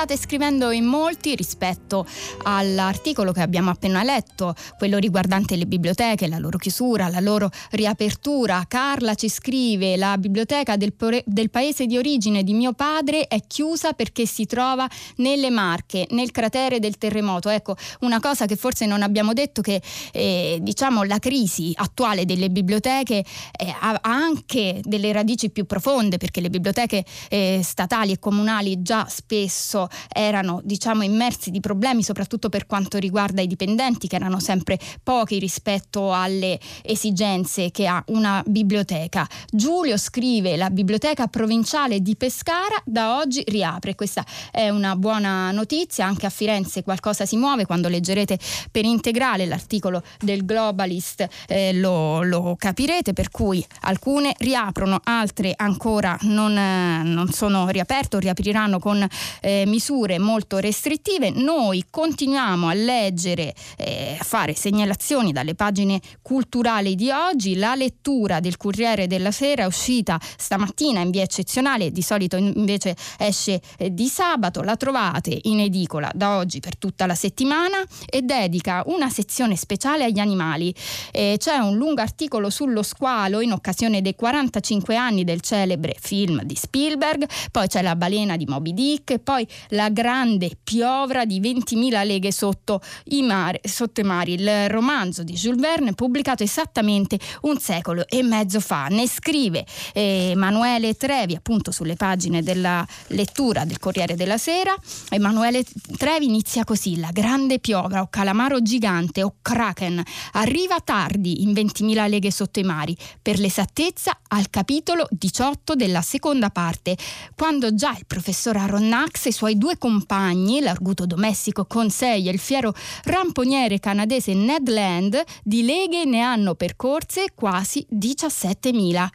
State 0.00 0.16
scrivendo 0.16 0.70
in 0.70 0.86
molti 0.86 1.34
rispetto 1.34 2.06
all'articolo 2.44 3.32
che 3.32 3.42
abbiamo 3.42 3.68
appena 3.68 4.02
letto, 4.02 4.54
quello 4.78 4.96
riguardante 4.96 5.56
le 5.56 5.66
biblioteche, 5.66 6.26
la 6.26 6.38
loro 6.38 6.56
chiusura, 6.56 7.08
la 7.08 7.20
loro 7.20 7.50
riapertura. 7.72 8.64
Carla 8.66 9.14
ci 9.14 9.28
scrive: 9.28 9.98
La 9.98 10.16
biblioteca 10.16 10.78
del, 10.78 10.94
del 11.26 11.50
paese 11.50 11.84
di 11.84 11.98
origine 11.98 12.42
di 12.42 12.54
mio 12.54 12.72
padre 12.72 13.26
è 13.26 13.42
chiusa 13.46 13.92
perché 13.92 14.24
si 14.24 14.46
trova 14.46 14.88
nelle 15.16 15.50
Marche, 15.50 16.06
nel 16.12 16.30
cratere 16.30 16.78
del 16.78 16.96
terremoto. 16.96 17.50
Ecco, 17.50 17.76
una 18.00 18.20
cosa 18.20 18.46
che 18.46 18.56
forse 18.56 18.86
non 18.86 19.02
abbiamo 19.02 19.34
detto 19.34 19.60
che 19.60 19.82
eh, 20.12 20.60
diciamo 20.62 21.02
la 21.02 21.18
crisi 21.18 21.74
attuale 21.76 22.24
delle 22.24 22.48
biblioteche 22.48 23.22
eh, 23.52 23.74
ha 23.78 23.98
anche 24.00 24.80
delle 24.82 25.12
radici 25.12 25.50
più 25.50 25.66
profonde 25.66 26.16
perché 26.16 26.40
le 26.40 26.48
biblioteche 26.48 27.04
eh, 27.28 27.60
statali 27.62 28.12
e 28.12 28.18
comunali 28.18 28.80
già 28.80 29.06
spesso 29.06 29.88
erano 30.12 30.60
diciamo 30.64 31.02
immersi 31.02 31.50
di 31.50 31.60
problemi 31.60 32.02
soprattutto 32.02 32.48
per 32.48 32.66
quanto 32.66 32.98
riguarda 32.98 33.42
i 33.42 33.46
dipendenti 33.46 34.08
che 34.08 34.16
erano 34.16 34.40
sempre 34.40 34.78
pochi 35.02 35.38
rispetto 35.38 36.12
alle 36.12 36.58
esigenze 36.82 37.70
che 37.70 37.86
ha 37.86 38.02
una 38.08 38.42
biblioteca. 38.46 39.26
Giulio 39.50 39.96
scrive 39.96 40.56
la 40.56 40.70
biblioteca 40.70 41.26
provinciale 41.26 42.00
di 42.00 42.16
Pescara 42.16 42.80
da 42.84 43.18
oggi 43.18 43.42
riapre, 43.46 43.94
questa 43.94 44.24
è 44.50 44.68
una 44.68 44.96
buona 44.96 45.50
notizia, 45.50 46.06
anche 46.06 46.26
a 46.26 46.30
Firenze 46.30 46.82
qualcosa 46.82 47.26
si 47.26 47.36
muove, 47.36 47.66
quando 47.66 47.88
leggerete 47.88 48.38
per 48.70 48.84
integrale 48.84 49.46
l'articolo 49.46 50.02
del 50.18 50.44
Globalist 50.44 51.26
eh, 51.46 51.72
lo, 51.72 52.22
lo, 52.22 52.56
capirete, 52.58 53.12
per 53.12 53.30
cui 53.30 53.64
alcune 53.82 54.34
riaprono, 54.38 55.00
altre 55.02 55.52
ancora 55.56 56.16
non, 56.22 56.56
eh, 56.56 57.02
non 57.02 57.30
sono 57.32 57.68
riaperte 57.68 58.16
o 58.16 58.18
riapriranno 58.18 58.78
con 58.78 59.06
eh, 59.40 59.64
misure 59.66 59.79
molto 60.18 60.58
restrittive. 60.58 61.30
Noi 61.30 61.84
continuiamo 61.90 62.68
a 62.68 62.74
leggere, 62.74 63.54
eh, 63.76 64.16
a 64.18 64.24
fare 64.24 64.54
segnalazioni 64.54 65.32
dalle 65.32 65.54
pagine 65.54 66.00
culturali 66.22 66.94
di 66.94 67.10
oggi. 67.10 67.56
La 67.56 67.74
lettura 67.74 68.40
del 68.40 68.56
Corriere 68.56 69.06
della 69.06 69.30
Sera 69.30 69.62
è 69.62 69.66
uscita 69.66 70.20
stamattina 70.36 71.00
in 71.00 71.10
via 71.10 71.22
eccezionale, 71.22 71.90
di 71.90 72.02
solito 72.02 72.36
invece 72.36 72.94
esce 73.18 73.60
eh, 73.78 73.92
di 73.92 74.06
sabato. 74.06 74.62
La 74.62 74.76
trovate 74.76 75.38
in 75.42 75.60
edicola 75.60 76.10
da 76.14 76.36
oggi 76.36 76.60
per 76.60 76.76
tutta 76.76 77.06
la 77.06 77.14
settimana 77.14 77.78
e 78.06 78.22
dedica 78.22 78.82
una 78.86 79.08
sezione 79.08 79.56
speciale 79.56 80.04
agli 80.04 80.18
animali. 80.18 80.74
Eh, 81.10 81.36
c'è 81.38 81.56
un 81.56 81.76
lungo 81.76 82.00
articolo 82.00 82.50
sullo 82.50 82.82
squalo 82.82 83.40
in 83.40 83.52
occasione 83.52 84.02
dei 84.02 84.14
45 84.14 84.96
anni 84.96 85.24
del 85.24 85.40
celebre 85.40 85.96
film 85.98 86.42
di 86.42 86.54
Spielberg, 86.54 87.26
poi 87.50 87.66
c'è 87.66 87.82
la 87.82 87.96
balena 87.96 88.36
di 88.36 88.46
Moby 88.46 88.74
Dick, 88.74 89.18
poi 89.18 89.46
la 89.70 89.88
grande 89.90 90.50
piovra 90.62 91.24
di 91.24 91.40
20.000 91.40 92.06
leghe 92.06 92.32
sotto 92.32 92.80
i, 93.06 93.22
mari, 93.22 93.60
sotto 93.64 94.00
i 94.00 94.04
mari. 94.04 94.34
Il 94.34 94.68
romanzo 94.68 95.22
di 95.22 95.34
Jules 95.34 95.60
Verne 95.60 95.94
pubblicato 95.94 96.42
esattamente 96.42 97.18
un 97.42 97.58
secolo 97.58 98.06
e 98.08 98.22
mezzo 98.22 98.60
fa. 98.60 98.86
Ne 98.86 99.08
scrive 99.08 99.66
eh, 99.92 100.30
Emanuele 100.30 100.94
Trevi 100.94 101.34
appunto 101.34 101.70
sulle 101.70 101.96
pagine 101.96 102.42
della 102.42 102.86
lettura 103.08 103.64
del 103.64 103.78
Corriere 103.78 104.16
della 104.16 104.38
Sera. 104.38 104.74
Emanuele 105.10 105.64
Trevi 105.96 106.26
inizia 106.26 106.64
così: 106.64 106.98
La 106.98 107.10
grande 107.12 107.58
piovra 107.58 108.00
o 108.00 108.08
calamaro 108.08 108.62
gigante 108.62 109.22
o 109.22 109.34
kraken 109.42 110.02
arriva 110.32 110.80
tardi 110.80 111.42
in 111.42 111.52
20.000 111.52 112.08
leghe 112.08 112.30
sotto 112.30 112.60
i 112.60 112.64
mari, 112.64 112.96
per 113.20 113.38
l'esattezza 113.38 114.18
al 114.28 114.50
capitolo 114.50 115.06
18 115.10 115.74
della 115.74 116.02
seconda 116.02 116.50
parte, 116.50 116.96
quando 117.34 117.74
già 117.74 117.90
il 117.96 118.06
professor 118.06 118.56
Aronnax 118.56 119.26
e 119.26 119.28
i 119.30 119.32
suoi 119.32 119.56
due 119.60 119.76
compagni, 119.76 120.60
l'arguto 120.60 121.04
domestico 121.04 121.66
Conseil 121.66 122.26
e 122.26 122.30
il 122.30 122.38
fiero 122.38 122.72
ramponiere 123.04 123.78
canadese 123.78 124.32
Ned 124.32 124.66
Land, 124.70 125.22
di 125.44 125.62
leghe 125.62 126.06
ne 126.06 126.20
hanno 126.20 126.54
percorse 126.54 127.26
quasi 127.34 127.86
17.000. 127.92 129.06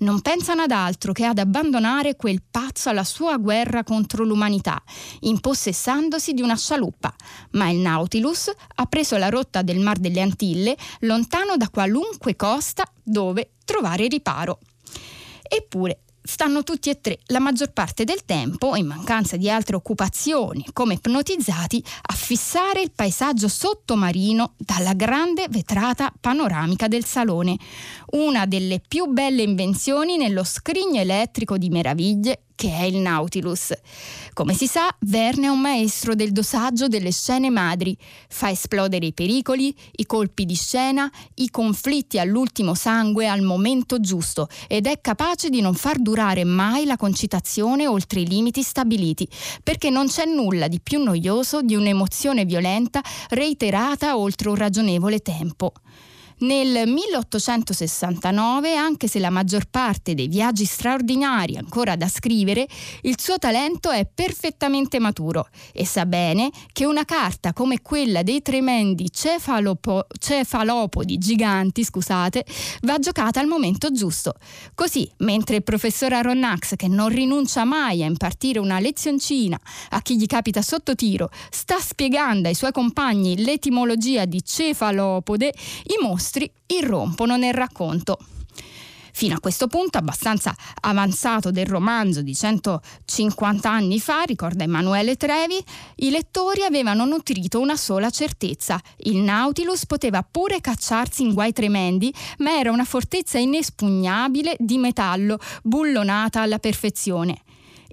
Non 0.00 0.20
pensano 0.20 0.60
ad 0.60 0.72
altro 0.72 1.12
che 1.12 1.24
ad 1.24 1.38
abbandonare 1.38 2.16
quel 2.16 2.42
pazzo 2.48 2.90
alla 2.90 3.02
sua 3.02 3.38
guerra 3.38 3.82
contro 3.82 4.24
l'umanità, 4.24 4.82
impossessandosi 5.20 6.34
di 6.34 6.42
una 6.42 6.56
scialuppa. 6.56 7.14
Ma 7.52 7.70
il 7.70 7.78
Nautilus 7.78 8.52
ha 8.74 8.84
preso 8.84 9.16
la 9.16 9.30
rotta 9.30 9.62
del 9.62 9.80
Mar 9.80 9.96
delle 9.96 10.20
Antille, 10.20 10.76
lontano 11.00 11.56
da 11.56 11.70
qualunque 11.70 12.36
costa 12.36 12.84
dove 13.02 13.52
trovare 13.64 14.06
riparo. 14.08 14.58
Eppure 15.48 16.03
stanno 16.26 16.62
tutti 16.62 16.88
e 16.88 17.00
tre 17.00 17.18
la 17.26 17.38
maggior 17.38 17.72
parte 17.72 18.04
del 18.04 18.24
tempo, 18.24 18.74
in 18.76 18.86
mancanza 18.86 19.36
di 19.36 19.50
altre 19.50 19.76
occupazioni, 19.76 20.64
come 20.72 20.94
ipnotizzati, 20.94 21.84
a 22.00 22.14
fissare 22.14 22.80
il 22.80 22.92
paesaggio 22.92 23.46
sottomarino 23.46 24.54
dalla 24.56 24.94
grande 24.94 25.46
vetrata 25.50 26.12
panoramica 26.18 26.88
del 26.88 27.04
salone, 27.04 27.58
una 28.12 28.46
delle 28.46 28.80
più 28.80 29.04
belle 29.06 29.42
invenzioni 29.42 30.16
nello 30.16 30.44
scrigno 30.44 30.98
elettrico 30.98 31.58
di 31.58 31.68
meraviglie 31.68 32.44
che 32.54 32.70
è 32.70 32.82
il 32.82 32.96
Nautilus. 32.96 33.72
Come 34.32 34.54
si 34.54 34.66
sa, 34.66 34.94
Verne 35.00 35.46
è 35.46 35.50
un 35.50 35.60
maestro 35.60 36.14
del 36.14 36.32
dosaggio 36.32 36.88
delle 36.88 37.12
scene 37.12 37.50
madri, 37.50 37.96
fa 38.28 38.50
esplodere 38.50 39.06
i 39.06 39.12
pericoli, 39.12 39.74
i 39.92 40.06
colpi 40.06 40.44
di 40.44 40.54
scena, 40.54 41.10
i 41.34 41.50
conflitti 41.50 42.18
all'ultimo 42.18 42.74
sangue 42.74 43.28
al 43.28 43.42
momento 43.42 44.00
giusto 44.00 44.48
ed 44.68 44.86
è 44.86 45.00
capace 45.00 45.50
di 45.50 45.60
non 45.60 45.74
far 45.74 45.98
durare 45.98 46.44
mai 46.44 46.84
la 46.84 46.96
concitazione 46.96 47.86
oltre 47.86 48.20
i 48.20 48.26
limiti 48.26 48.62
stabiliti, 48.62 49.28
perché 49.62 49.90
non 49.90 50.06
c'è 50.06 50.24
nulla 50.24 50.68
di 50.68 50.80
più 50.80 51.02
noioso 51.02 51.62
di 51.62 51.74
un'emozione 51.74 52.44
violenta 52.44 53.02
reiterata 53.30 54.16
oltre 54.16 54.48
un 54.48 54.56
ragionevole 54.56 55.20
tempo. 55.20 55.72
Nel 56.38 56.88
1869, 56.88 58.74
anche 58.74 59.06
se 59.06 59.20
la 59.20 59.30
maggior 59.30 59.66
parte 59.70 60.14
dei 60.14 60.26
viaggi 60.26 60.64
straordinari 60.64 61.56
ancora 61.56 61.94
da 61.94 62.08
scrivere, 62.08 62.66
il 63.02 63.20
suo 63.20 63.38
talento 63.38 63.90
è 63.90 64.04
perfettamente 64.12 64.98
maturo 64.98 65.46
e 65.72 65.86
sa 65.86 66.06
bene 66.06 66.50
che 66.72 66.86
una 66.86 67.04
carta 67.04 67.52
come 67.52 67.82
quella 67.82 68.24
dei 68.24 68.42
tremendi 68.42 69.12
cefalopo- 69.12 70.08
cefalopodi 70.18 71.18
giganti, 71.18 71.84
scusate, 71.84 72.44
va 72.82 72.98
giocata 72.98 73.38
al 73.38 73.46
momento 73.46 73.92
giusto. 73.92 74.34
Così, 74.74 75.08
mentre 75.18 75.56
il 75.56 75.62
professor 75.62 76.12
Aronnax, 76.14 76.74
che 76.74 76.88
non 76.88 77.10
rinuncia 77.10 77.64
mai 77.64 78.02
a 78.02 78.06
impartire 78.06 78.58
una 78.58 78.80
lezioncina 78.80 79.58
a 79.90 80.02
chi 80.02 80.16
gli 80.16 80.26
capita 80.26 80.62
sotto 80.62 80.96
tiro, 80.96 81.30
sta 81.50 81.78
spiegando 81.78 82.48
ai 82.48 82.54
suoi 82.54 82.72
compagni 82.72 83.40
l'etimologia 83.44 84.24
di 84.24 84.42
cefalopode, 84.44 85.54
i 85.84 86.02
mostri 86.02 86.22
mostri 86.24 86.50
irrompono 86.68 87.36
nel 87.36 87.52
racconto. 87.52 88.18
Fino 89.12 89.36
a 89.36 89.40
questo 89.40 89.68
punto, 89.68 89.98
abbastanza 89.98 90.56
avanzato 90.80 91.50
del 91.50 91.66
romanzo 91.66 92.22
di 92.22 92.34
150 92.34 93.70
anni 93.70 94.00
fa, 94.00 94.22
ricorda 94.22 94.64
Emanuele 94.64 95.16
Trevi, 95.16 95.62
i 95.96 96.10
lettori 96.10 96.64
avevano 96.64 97.04
nutrito 97.04 97.60
una 97.60 97.76
sola 97.76 98.08
certezza. 98.08 98.80
Il 99.00 99.18
Nautilus 99.18 99.86
poteva 99.86 100.26
pure 100.28 100.60
cacciarsi 100.60 101.22
in 101.22 101.34
guai 101.34 101.52
tremendi, 101.52 102.12
ma 102.38 102.58
era 102.58 102.72
una 102.72 102.84
fortezza 102.84 103.38
inespugnabile 103.38 104.56
di 104.58 104.78
metallo, 104.78 105.38
bullonata 105.62 106.40
alla 106.40 106.58
perfezione. 106.58 107.42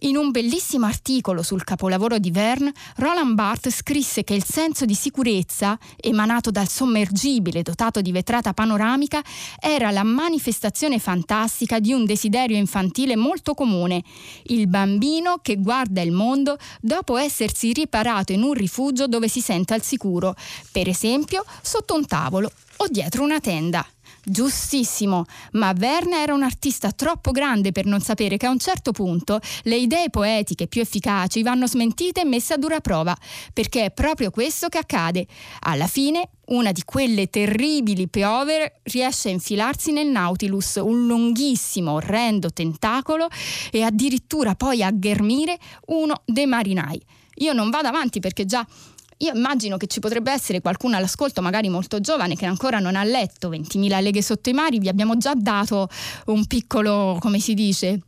In 0.03 0.17
un 0.17 0.31
bellissimo 0.31 0.87
articolo 0.87 1.43
sul 1.43 1.63
capolavoro 1.63 2.17
di 2.17 2.31
Verne, 2.31 2.73
Roland 2.95 3.35
Barthes 3.35 3.75
scrisse 3.75 4.23
che 4.23 4.33
il 4.33 4.43
senso 4.43 4.83
di 4.83 4.95
sicurezza, 4.95 5.77
emanato 5.95 6.49
dal 6.49 6.67
sommergibile 6.67 7.61
dotato 7.61 8.01
di 8.01 8.11
vetrata 8.11 8.51
panoramica, 8.51 9.21
era 9.59 9.91
la 9.91 10.01
manifestazione 10.01 10.97
fantastica 10.97 11.79
di 11.79 11.93
un 11.93 12.05
desiderio 12.05 12.57
infantile 12.57 13.15
molto 13.15 13.53
comune, 13.53 14.03
il 14.45 14.67
bambino 14.67 15.37
che 15.39 15.57
guarda 15.57 16.01
il 16.01 16.11
mondo 16.11 16.57
dopo 16.79 17.17
essersi 17.17 17.71
riparato 17.71 18.31
in 18.31 18.41
un 18.41 18.53
rifugio 18.53 19.05
dove 19.05 19.27
si 19.27 19.39
sente 19.39 19.75
al 19.75 19.83
sicuro, 19.83 20.33
per 20.71 20.87
esempio 20.87 21.45
sotto 21.61 21.93
un 21.93 22.07
tavolo 22.07 22.51
o 22.77 22.87
dietro 22.89 23.21
una 23.21 23.39
tenda. 23.39 23.85
Giustissimo, 24.23 25.25
ma 25.53 25.73
Verne 25.73 26.21
era 26.21 26.33
un 26.33 26.43
artista 26.43 26.91
troppo 26.91 27.31
grande 27.31 27.71
per 27.71 27.85
non 27.85 28.01
sapere 28.01 28.37
che 28.37 28.45
a 28.45 28.51
un 28.51 28.59
certo 28.59 28.91
punto 28.91 29.39
le 29.63 29.77
idee 29.77 30.09
poetiche 30.11 30.67
più 30.67 30.81
efficaci 30.81 31.41
vanno 31.41 31.65
smentite 31.65 32.21
e 32.21 32.25
messe 32.25 32.53
a 32.53 32.57
dura 32.57 32.81
prova, 32.81 33.17
perché 33.51 33.85
è 33.85 33.91
proprio 33.91 34.29
questo 34.29 34.69
che 34.69 34.77
accade. 34.77 35.25
Alla 35.61 35.87
fine 35.87 36.29
una 36.51 36.71
di 36.71 36.83
quelle 36.85 37.29
terribili 37.29 38.07
piovere 38.09 38.81
riesce 38.83 39.29
a 39.29 39.31
infilarsi 39.31 39.91
nel 39.91 40.07
Nautilus, 40.07 40.75
un 40.75 41.07
lunghissimo, 41.07 41.93
orrendo 41.93 42.51
tentacolo 42.51 43.27
e 43.71 43.81
addirittura 43.81 44.53
poi 44.53 44.83
a 44.83 44.91
ghermire 44.91 45.57
uno 45.87 46.21
dei 46.25 46.45
marinai. 46.45 47.01
Io 47.35 47.53
non 47.53 47.69
vado 47.69 47.87
avanti 47.87 48.19
perché 48.19 48.45
già 48.45 48.65
io 49.21 49.33
immagino 49.33 49.77
che 49.77 49.87
ci 49.87 49.99
potrebbe 49.99 50.31
essere 50.31 50.61
qualcuno 50.61 50.95
all'ascolto, 50.97 51.41
magari 51.41 51.69
molto 51.69 51.99
giovane, 51.99 52.35
che 52.35 52.45
ancora 52.45 52.79
non 52.79 52.95
ha 52.95 53.03
letto 53.03 53.49
20.000 53.49 54.01
leghe 54.01 54.21
sotto 54.21 54.49
i 54.49 54.53
mari. 54.53 54.79
Vi 54.79 54.87
abbiamo 54.87 55.17
già 55.17 55.33
dato 55.35 55.87
un 56.25 56.45
piccolo, 56.45 57.17
come 57.19 57.39
si 57.39 57.53
dice, 57.53 57.99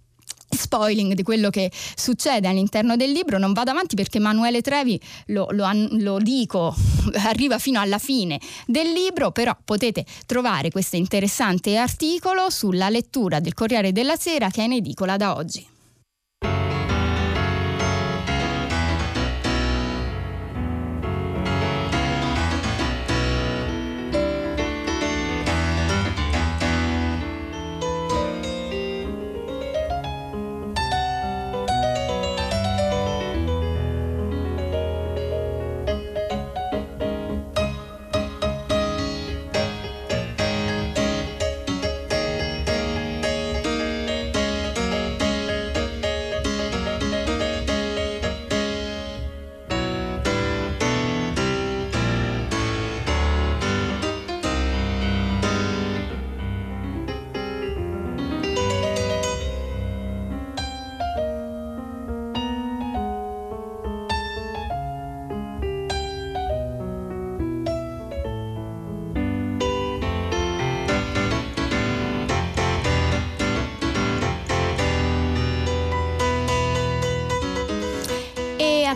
spoiling 0.50 1.14
di 1.14 1.24
quello 1.24 1.50
che 1.50 1.72
succede 1.96 2.48
all'interno 2.48 2.96
del 2.96 3.12
libro. 3.12 3.38
Non 3.38 3.54
vado 3.54 3.72
avanti 3.72 3.96
perché 3.96 4.18
Emanuele 4.18 4.62
Trevi, 4.62 5.00
lo, 5.28 5.48
lo, 5.52 5.68
lo, 5.92 6.18
dico, 6.18 6.74
arriva 7.26 7.60
fino 7.60 7.80
alla 7.80 8.00
fine 8.00 8.40
del 8.66 8.92
libro, 8.92 9.32
però 9.32 9.56
potete 9.64 10.06
trovare 10.26 10.70
questo 10.70 10.96
interessante 10.96 11.78
articolo 11.78 12.50
sulla 12.50 12.90
lettura 12.90 13.40
del 13.40 13.54
Corriere 13.54 13.92
della 13.92 14.16
Sera 14.16 14.50
che 14.50 14.62
è 14.62 14.66
in 14.66 14.74
edicola 14.74 15.18
da 15.18 15.36
oggi. 15.36 15.73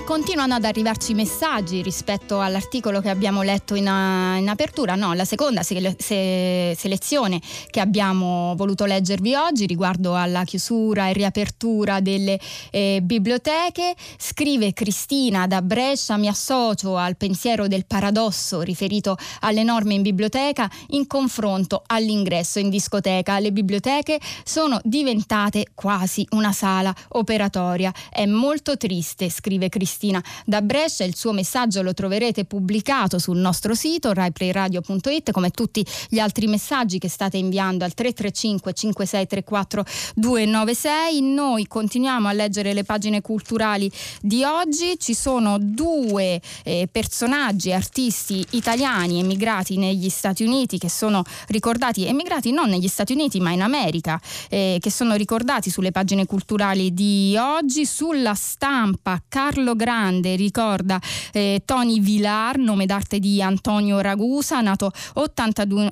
Continuano 0.07 0.53
ad 0.55 0.63
arrivarci 0.63 1.13
messaggi 1.13 1.81
rispetto 1.81 2.39
all'articolo 2.39 3.01
che 3.01 3.09
abbiamo 3.09 3.41
letto 3.41 3.75
in, 3.75 3.87
uh, 3.87 4.39
in 4.39 4.47
apertura. 4.47 4.95
No, 4.95 5.11
la 5.11 5.25
seconda 5.25 5.63
se- 5.63 5.97
se- 5.99 6.73
selezione 6.77 7.41
che 7.69 7.81
abbiamo 7.81 8.53
voluto 8.55 8.85
leggervi 8.85 9.35
oggi 9.35 9.65
riguardo 9.65 10.15
alla 10.15 10.45
chiusura 10.45 11.09
e 11.09 11.13
riapertura 11.13 11.99
delle 11.99 12.39
eh, 12.71 13.01
biblioteche. 13.03 13.95
Scrive 14.17 14.71
Cristina 14.71 15.45
da 15.45 15.61
Brescia, 15.61 16.15
mi 16.15 16.29
associo 16.29 16.95
al 16.95 17.17
pensiero 17.17 17.67
del 17.67 17.85
paradosso 17.85 18.61
riferito 18.61 19.17
alle 19.41 19.63
norme 19.63 19.95
in 19.95 20.03
biblioteca 20.03 20.71
in 20.91 21.05
confronto 21.05 21.83
all'ingresso 21.85 22.59
in 22.59 22.69
discoteca. 22.69 23.39
Le 23.39 23.51
biblioteche 23.51 24.21
sono 24.45 24.79
diventate 24.83 25.65
quasi 25.75 26.25
una 26.29 26.53
sala 26.53 26.95
operatoria. 27.09 27.93
È 28.09 28.25
molto 28.25 28.77
triste, 28.77 29.29
scrive 29.29 29.67
Cristina 29.67 29.95
Cristina 29.97 30.23
da 30.45 30.61
Brescia. 30.61 31.03
Il 31.03 31.15
suo 31.15 31.31
messaggio 31.31 31.81
lo 31.81 31.93
troverete 31.93 32.45
pubblicato 32.45 33.17
sul 33.17 33.37
nostro 33.37 33.73
sito 33.73 34.13
raiplayradio.it 34.13 35.31
come 35.31 35.49
tutti 35.49 35.83
gli 36.07 36.19
altri 36.19 36.45
messaggi 36.45 36.99
che 36.99 37.09
state 37.09 37.37
inviando 37.37 37.83
al 37.83 37.95
335 37.95 38.73
5634 38.73 39.85
296. 40.15 41.21
Noi 41.21 41.65
continuiamo 41.67 42.27
a 42.27 42.31
leggere 42.31 42.73
le 42.73 42.83
pagine 42.83 43.21
culturali 43.21 43.91
di 44.21 44.43
oggi. 44.43 44.99
Ci 44.99 45.15
sono 45.15 45.57
due 45.59 46.39
eh, 46.63 46.87
personaggi, 46.91 47.73
artisti 47.73 48.45
italiani 48.51 49.19
emigrati 49.19 49.77
negli 49.77 50.09
Stati 50.09 50.43
Uniti 50.43 50.77
che 50.77 50.89
sono 50.89 51.23
ricordati, 51.47 52.05
emigrati 52.05 52.51
non 52.51 52.69
negli 52.69 52.87
Stati 52.87 53.13
Uniti 53.13 53.39
ma 53.39 53.51
in 53.51 53.63
America, 53.63 54.21
eh, 54.49 54.77
che 54.79 54.91
sono 54.91 55.15
ricordati 55.15 55.71
sulle 55.71 55.91
pagine 55.91 56.27
culturali 56.27 56.93
di 56.93 57.35
oggi. 57.39 57.85
Sulla 57.87 58.35
stampa 58.35 59.23
Carlo 59.27 59.75
Grandi 59.75 59.86
grande, 59.87 60.35
ricorda 60.35 60.99
eh, 61.31 61.61
Tony 61.63 62.01
Villar, 62.01 62.57
nome 62.57 62.85
d'arte 62.85 63.19
di 63.19 63.41
Antonio 63.41 64.01
Ragusa, 64.01 64.59
nato 64.59 64.91
82, 65.13 65.89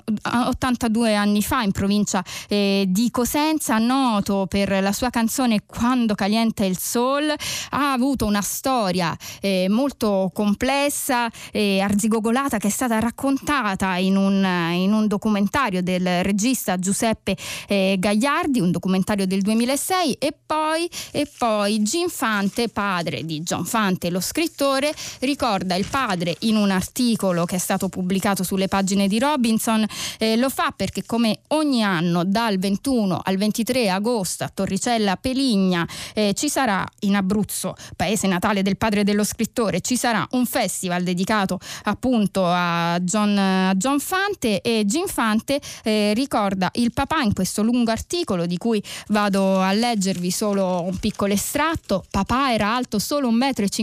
82 0.47 1.15
anni 1.15 1.41
fa 1.41 1.61
in 1.61 1.71
provincia 1.71 2.21
eh, 2.49 2.83
di 2.89 3.09
Cosenza, 3.09 3.77
noto 3.77 4.47
per 4.49 4.81
la 4.81 4.91
sua 4.91 5.09
canzone 5.09 5.61
Quando 5.65 6.13
calienta 6.13 6.65
il 6.65 6.77
sol, 6.77 7.33
ha 7.69 7.93
avuto 7.93 8.25
una 8.25 8.41
storia 8.41 9.15
eh, 9.39 9.67
molto 9.69 10.29
complessa 10.33 11.31
e 11.53 11.79
arzigogolata 11.79 12.57
che 12.57 12.67
è 12.67 12.71
stata 12.71 12.99
raccontata 12.99 13.95
in 13.95 14.17
un, 14.17 14.43
in 14.73 14.91
un 14.91 15.07
documentario 15.07 15.81
del 15.81 16.21
regista 16.21 16.77
Giuseppe 16.77 17.37
eh, 17.69 17.95
Gagliardi, 17.97 18.59
un 18.59 18.71
documentario 18.71 19.25
del 19.25 19.41
2006 19.41 20.17
e 20.19 20.33
poi, 20.45 20.89
e 21.11 21.31
poi 21.37 21.79
Jim 21.79 22.09
Fante, 22.09 22.67
padre 22.67 23.23
di 23.23 23.41
John 23.41 23.63
Fante, 23.85 24.09
lo 24.09 24.19
scrittore, 24.19 24.91
ricorda 25.19 25.75
il 25.75 25.85
padre 25.85 26.35
in 26.39 26.55
un 26.55 26.71
articolo 26.71 27.45
che 27.45 27.57
è 27.57 27.59
stato 27.59 27.87
pubblicato 27.87 28.41
sulle 28.41 28.67
pagine 28.67 29.07
di 29.07 29.19
Robinson, 29.19 29.85
eh, 30.17 30.35
lo 30.37 30.49
fa 30.49 30.73
perché 30.75 31.03
come 31.05 31.41
ogni 31.49 31.83
anno 31.83 32.23
dal 32.25 32.57
21 32.57 33.21
al 33.23 33.37
23 33.37 33.91
agosto 33.91 34.43
a 34.43 34.49
Torricella 34.51 35.17
Peligna 35.17 35.87
eh, 36.15 36.33
ci 36.33 36.49
sarà 36.49 36.83
in 37.01 37.15
Abruzzo, 37.15 37.75
paese 37.95 38.25
natale 38.25 38.63
del 38.63 38.75
padre 38.75 39.03
dello 39.03 39.23
scrittore, 39.23 39.81
ci 39.81 39.97
sarà 39.97 40.27
un 40.31 40.47
festival 40.47 41.03
dedicato 41.03 41.59
appunto 41.83 42.43
a 42.43 42.97
John, 43.01 43.37
a 43.37 43.75
John 43.75 43.99
Fante 43.99 44.61
e 44.61 44.83
Jim 44.85 45.05
Fante 45.05 45.61
eh, 45.83 46.13
ricorda 46.15 46.71
il 46.73 46.91
papà 46.91 47.21
in 47.21 47.33
questo 47.33 47.61
lungo 47.61 47.91
articolo 47.91 48.47
di 48.47 48.57
cui 48.57 48.81
vado 49.09 49.59
a 49.59 49.71
leggervi 49.73 50.31
solo 50.31 50.81
un 50.81 50.97
piccolo 50.97 51.33
estratto. 51.33 52.03
Papà 52.09 52.51
era 52.51 52.73
alto 52.73 52.97
solo 52.97 53.31
1,57 53.31 53.31
m, 53.31 53.74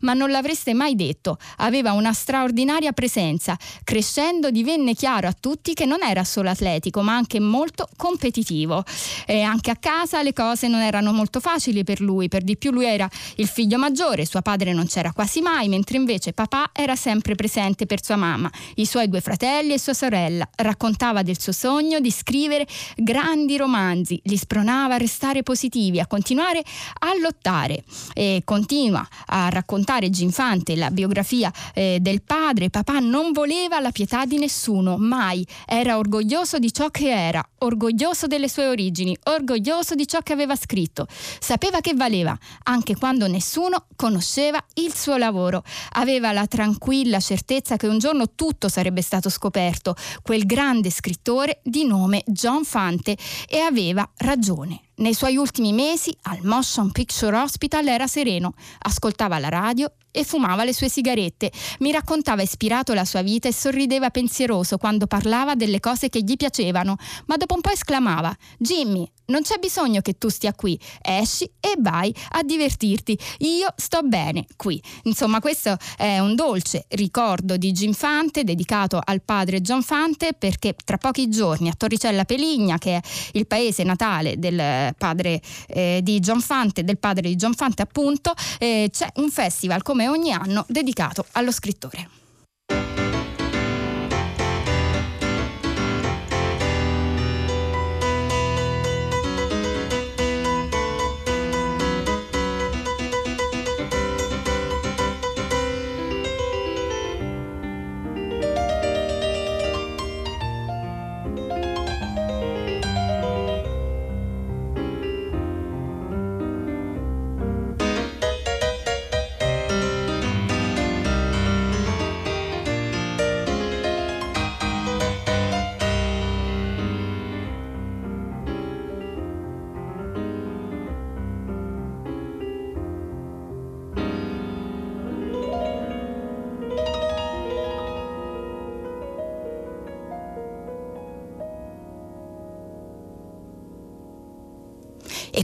ma 0.00 0.12
non 0.12 0.30
l'avreste 0.30 0.74
mai 0.74 0.94
detto. 0.94 1.38
Aveva 1.58 1.92
una 1.92 2.12
straordinaria 2.12 2.92
presenza. 2.92 3.56
Crescendo 3.84 4.50
divenne 4.50 4.94
chiaro 4.94 5.28
a 5.28 5.32
tutti 5.38 5.74
che 5.74 5.86
non 5.86 6.02
era 6.02 6.24
solo 6.24 6.50
atletico, 6.50 7.02
ma 7.02 7.14
anche 7.14 7.40
molto 7.40 7.88
competitivo. 7.96 8.84
E 9.26 9.42
anche 9.42 9.70
a 9.70 9.76
casa 9.76 10.22
le 10.22 10.32
cose 10.32 10.68
non 10.68 10.80
erano 10.80 11.12
molto 11.12 11.40
facili 11.40 11.84
per 11.84 12.00
lui, 12.00 12.28
per 12.28 12.42
di 12.42 12.56
più 12.56 12.70
lui 12.70 12.86
era 12.86 13.08
il 13.36 13.48
figlio 13.48 13.78
maggiore, 13.78 14.26
suo 14.26 14.42
padre 14.42 14.72
non 14.72 14.86
c'era 14.86 15.12
quasi 15.12 15.40
mai, 15.40 15.68
mentre 15.68 15.96
invece 15.96 16.32
papà 16.32 16.70
era 16.72 16.96
sempre 16.96 17.34
presente 17.34 17.86
per 17.86 18.02
sua 18.02 18.16
mamma, 18.16 18.50
i 18.76 18.86
suoi 18.86 19.08
due 19.08 19.20
fratelli 19.20 19.72
e 19.72 19.78
sua 19.78 19.94
sorella. 19.94 20.48
Raccontava 20.56 21.22
del 21.22 21.40
suo 21.40 21.52
sogno 21.52 22.00
di 22.00 22.10
scrivere 22.10 22.66
grandi 22.96 23.56
romanzi, 23.56 24.20
li 24.24 24.36
spronava 24.36 24.94
a 24.94 24.98
restare 24.98 25.42
positivi, 25.42 26.00
a 26.00 26.06
continuare 26.06 26.62
a 27.00 27.18
lottare. 27.20 27.84
E 28.14 28.42
continua 28.72 29.06
a 29.26 29.50
raccontare 29.50 30.08
Ginfante 30.08 30.76
la 30.76 30.90
biografia 30.90 31.52
eh, 31.74 31.98
del 32.00 32.22
padre. 32.22 32.70
Papà 32.70 33.00
non 33.00 33.32
voleva 33.32 33.80
la 33.80 33.90
pietà 33.90 34.24
di 34.24 34.38
nessuno, 34.38 34.96
mai. 34.96 35.46
Era 35.66 35.98
orgoglioso 35.98 36.58
di 36.58 36.72
ciò 36.72 36.88
che 36.88 37.10
era, 37.10 37.46
orgoglioso 37.58 38.26
delle 38.26 38.48
sue 38.48 38.68
origini, 38.68 39.14
orgoglioso 39.24 39.94
di 39.94 40.06
ciò 40.06 40.20
che 40.20 40.32
aveva 40.32 40.56
scritto. 40.56 41.06
Sapeva 41.06 41.80
che 41.80 41.92
valeva, 41.92 42.34
anche 42.62 42.96
quando 42.96 43.26
nessuno 43.26 43.88
conosceva 43.94 44.58
il 44.74 44.94
suo 44.94 45.18
lavoro. 45.18 45.62
Aveva 45.96 46.32
la 46.32 46.46
tranquilla 46.46 47.20
certezza 47.20 47.76
che 47.76 47.88
un 47.88 47.98
giorno 47.98 48.30
tutto 48.34 48.70
sarebbe 48.70 49.02
stato 49.02 49.28
scoperto, 49.28 49.94
quel 50.22 50.46
grande 50.46 50.90
scrittore 50.90 51.60
di 51.62 51.84
nome 51.84 52.22
John 52.24 52.64
Fante, 52.64 53.18
e 53.46 53.58
aveva 53.58 54.08
ragione. 54.16 54.80
Nei 55.02 55.14
suoi 55.14 55.36
ultimi 55.36 55.72
mesi 55.72 56.16
al 56.22 56.38
Motion 56.44 56.92
Picture 56.92 57.36
Hospital 57.36 57.88
era 57.88 58.06
sereno, 58.06 58.54
ascoltava 58.82 59.40
la 59.40 59.48
radio 59.48 59.92
e 60.12 60.22
fumava 60.22 60.62
le 60.62 60.72
sue 60.72 60.88
sigarette. 60.88 61.50
Mi 61.80 61.90
raccontava 61.90 62.42
ispirato 62.42 62.94
la 62.94 63.04
sua 63.04 63.22
vita 63.22 63.48
e 63.48 63.52
sorrideva 63.52 64.10
pensieroso 64.10 64.76
quando 64.76 65.08
parlava 65.08 65.56
delle 65.56 65.80
cose 65.80 66.08
che 66.08 66.20
gli 66.20 66.36
piacevano, 66.36 66.96
ma 67.26 67.36
dopo 67.36 67.54
un 67.54 67.60
po' 67.60 67.70
esclamava: 67.70 68.32
Jimmy, 68.58 69.10
non 69.26 69.42
c'è 69.42 69.56
bisogno 69.58 70.00
che 70.02 70.18
tu 70.18 70.28
stia 70.28 70.52
qui, 70.52 70.78
esci 71.00 71.44
e 71.58 71.74
vai 71.78 72.14
a 72.32 72.42
divertirti. 72.42 73.18
Io 73.38 73.72
sto 73.76 74.02
bene 74.02 74.44
qui. 74.56 74.80
Insomma, 75.04 75.40
questo 75.40 75.76
è 75.96 76.18
un 76.18 76.34
dolce 76.34 76.84
ricordo 76.90 77.56
di 77.56 77.72
Jim 77.72 77.92
Fante 77.92 78.44
dedicato 78.44 79.00
al 79.02 79.22
padre 79.22 79.60
John 79.60 79.82
Fante 79.82 80.34
perché 80.34 80.74
tra 80.84 80.98
pochi 80.98 81.28
giorni 81.28 81.68
a 81.68 81.74
Torricella 81.74 82.24
Peligna, 82.24 82.78
che 82.78 82.96
è 82.96 83.00
il 83.32 83.46
paese 83.46 83.84
natale 83.84 84.38
del 84.38 84.94
padre 84.98 85.40
eh, 85.68 86.00
di 86.02 86.18
John 86.20 86.40
Fante, 86.40 86.84
del 86.84 86.98
padre 86.98 87.28
di 87.28 87.36
John 87.36 87.54
Fante 87.54 87.82
appunto, 87.82 88.34
eh, 88.58 88.88
c'è 88.92 89.08
un 89.16 89.30
festival 89.30 89.82
come 89.82 90.01
ogni 90.08 90.32
anno 90.32 90.64
dedicato 90.68 91.26
allo 91.32 91.52
scrittore. 91.52 92.21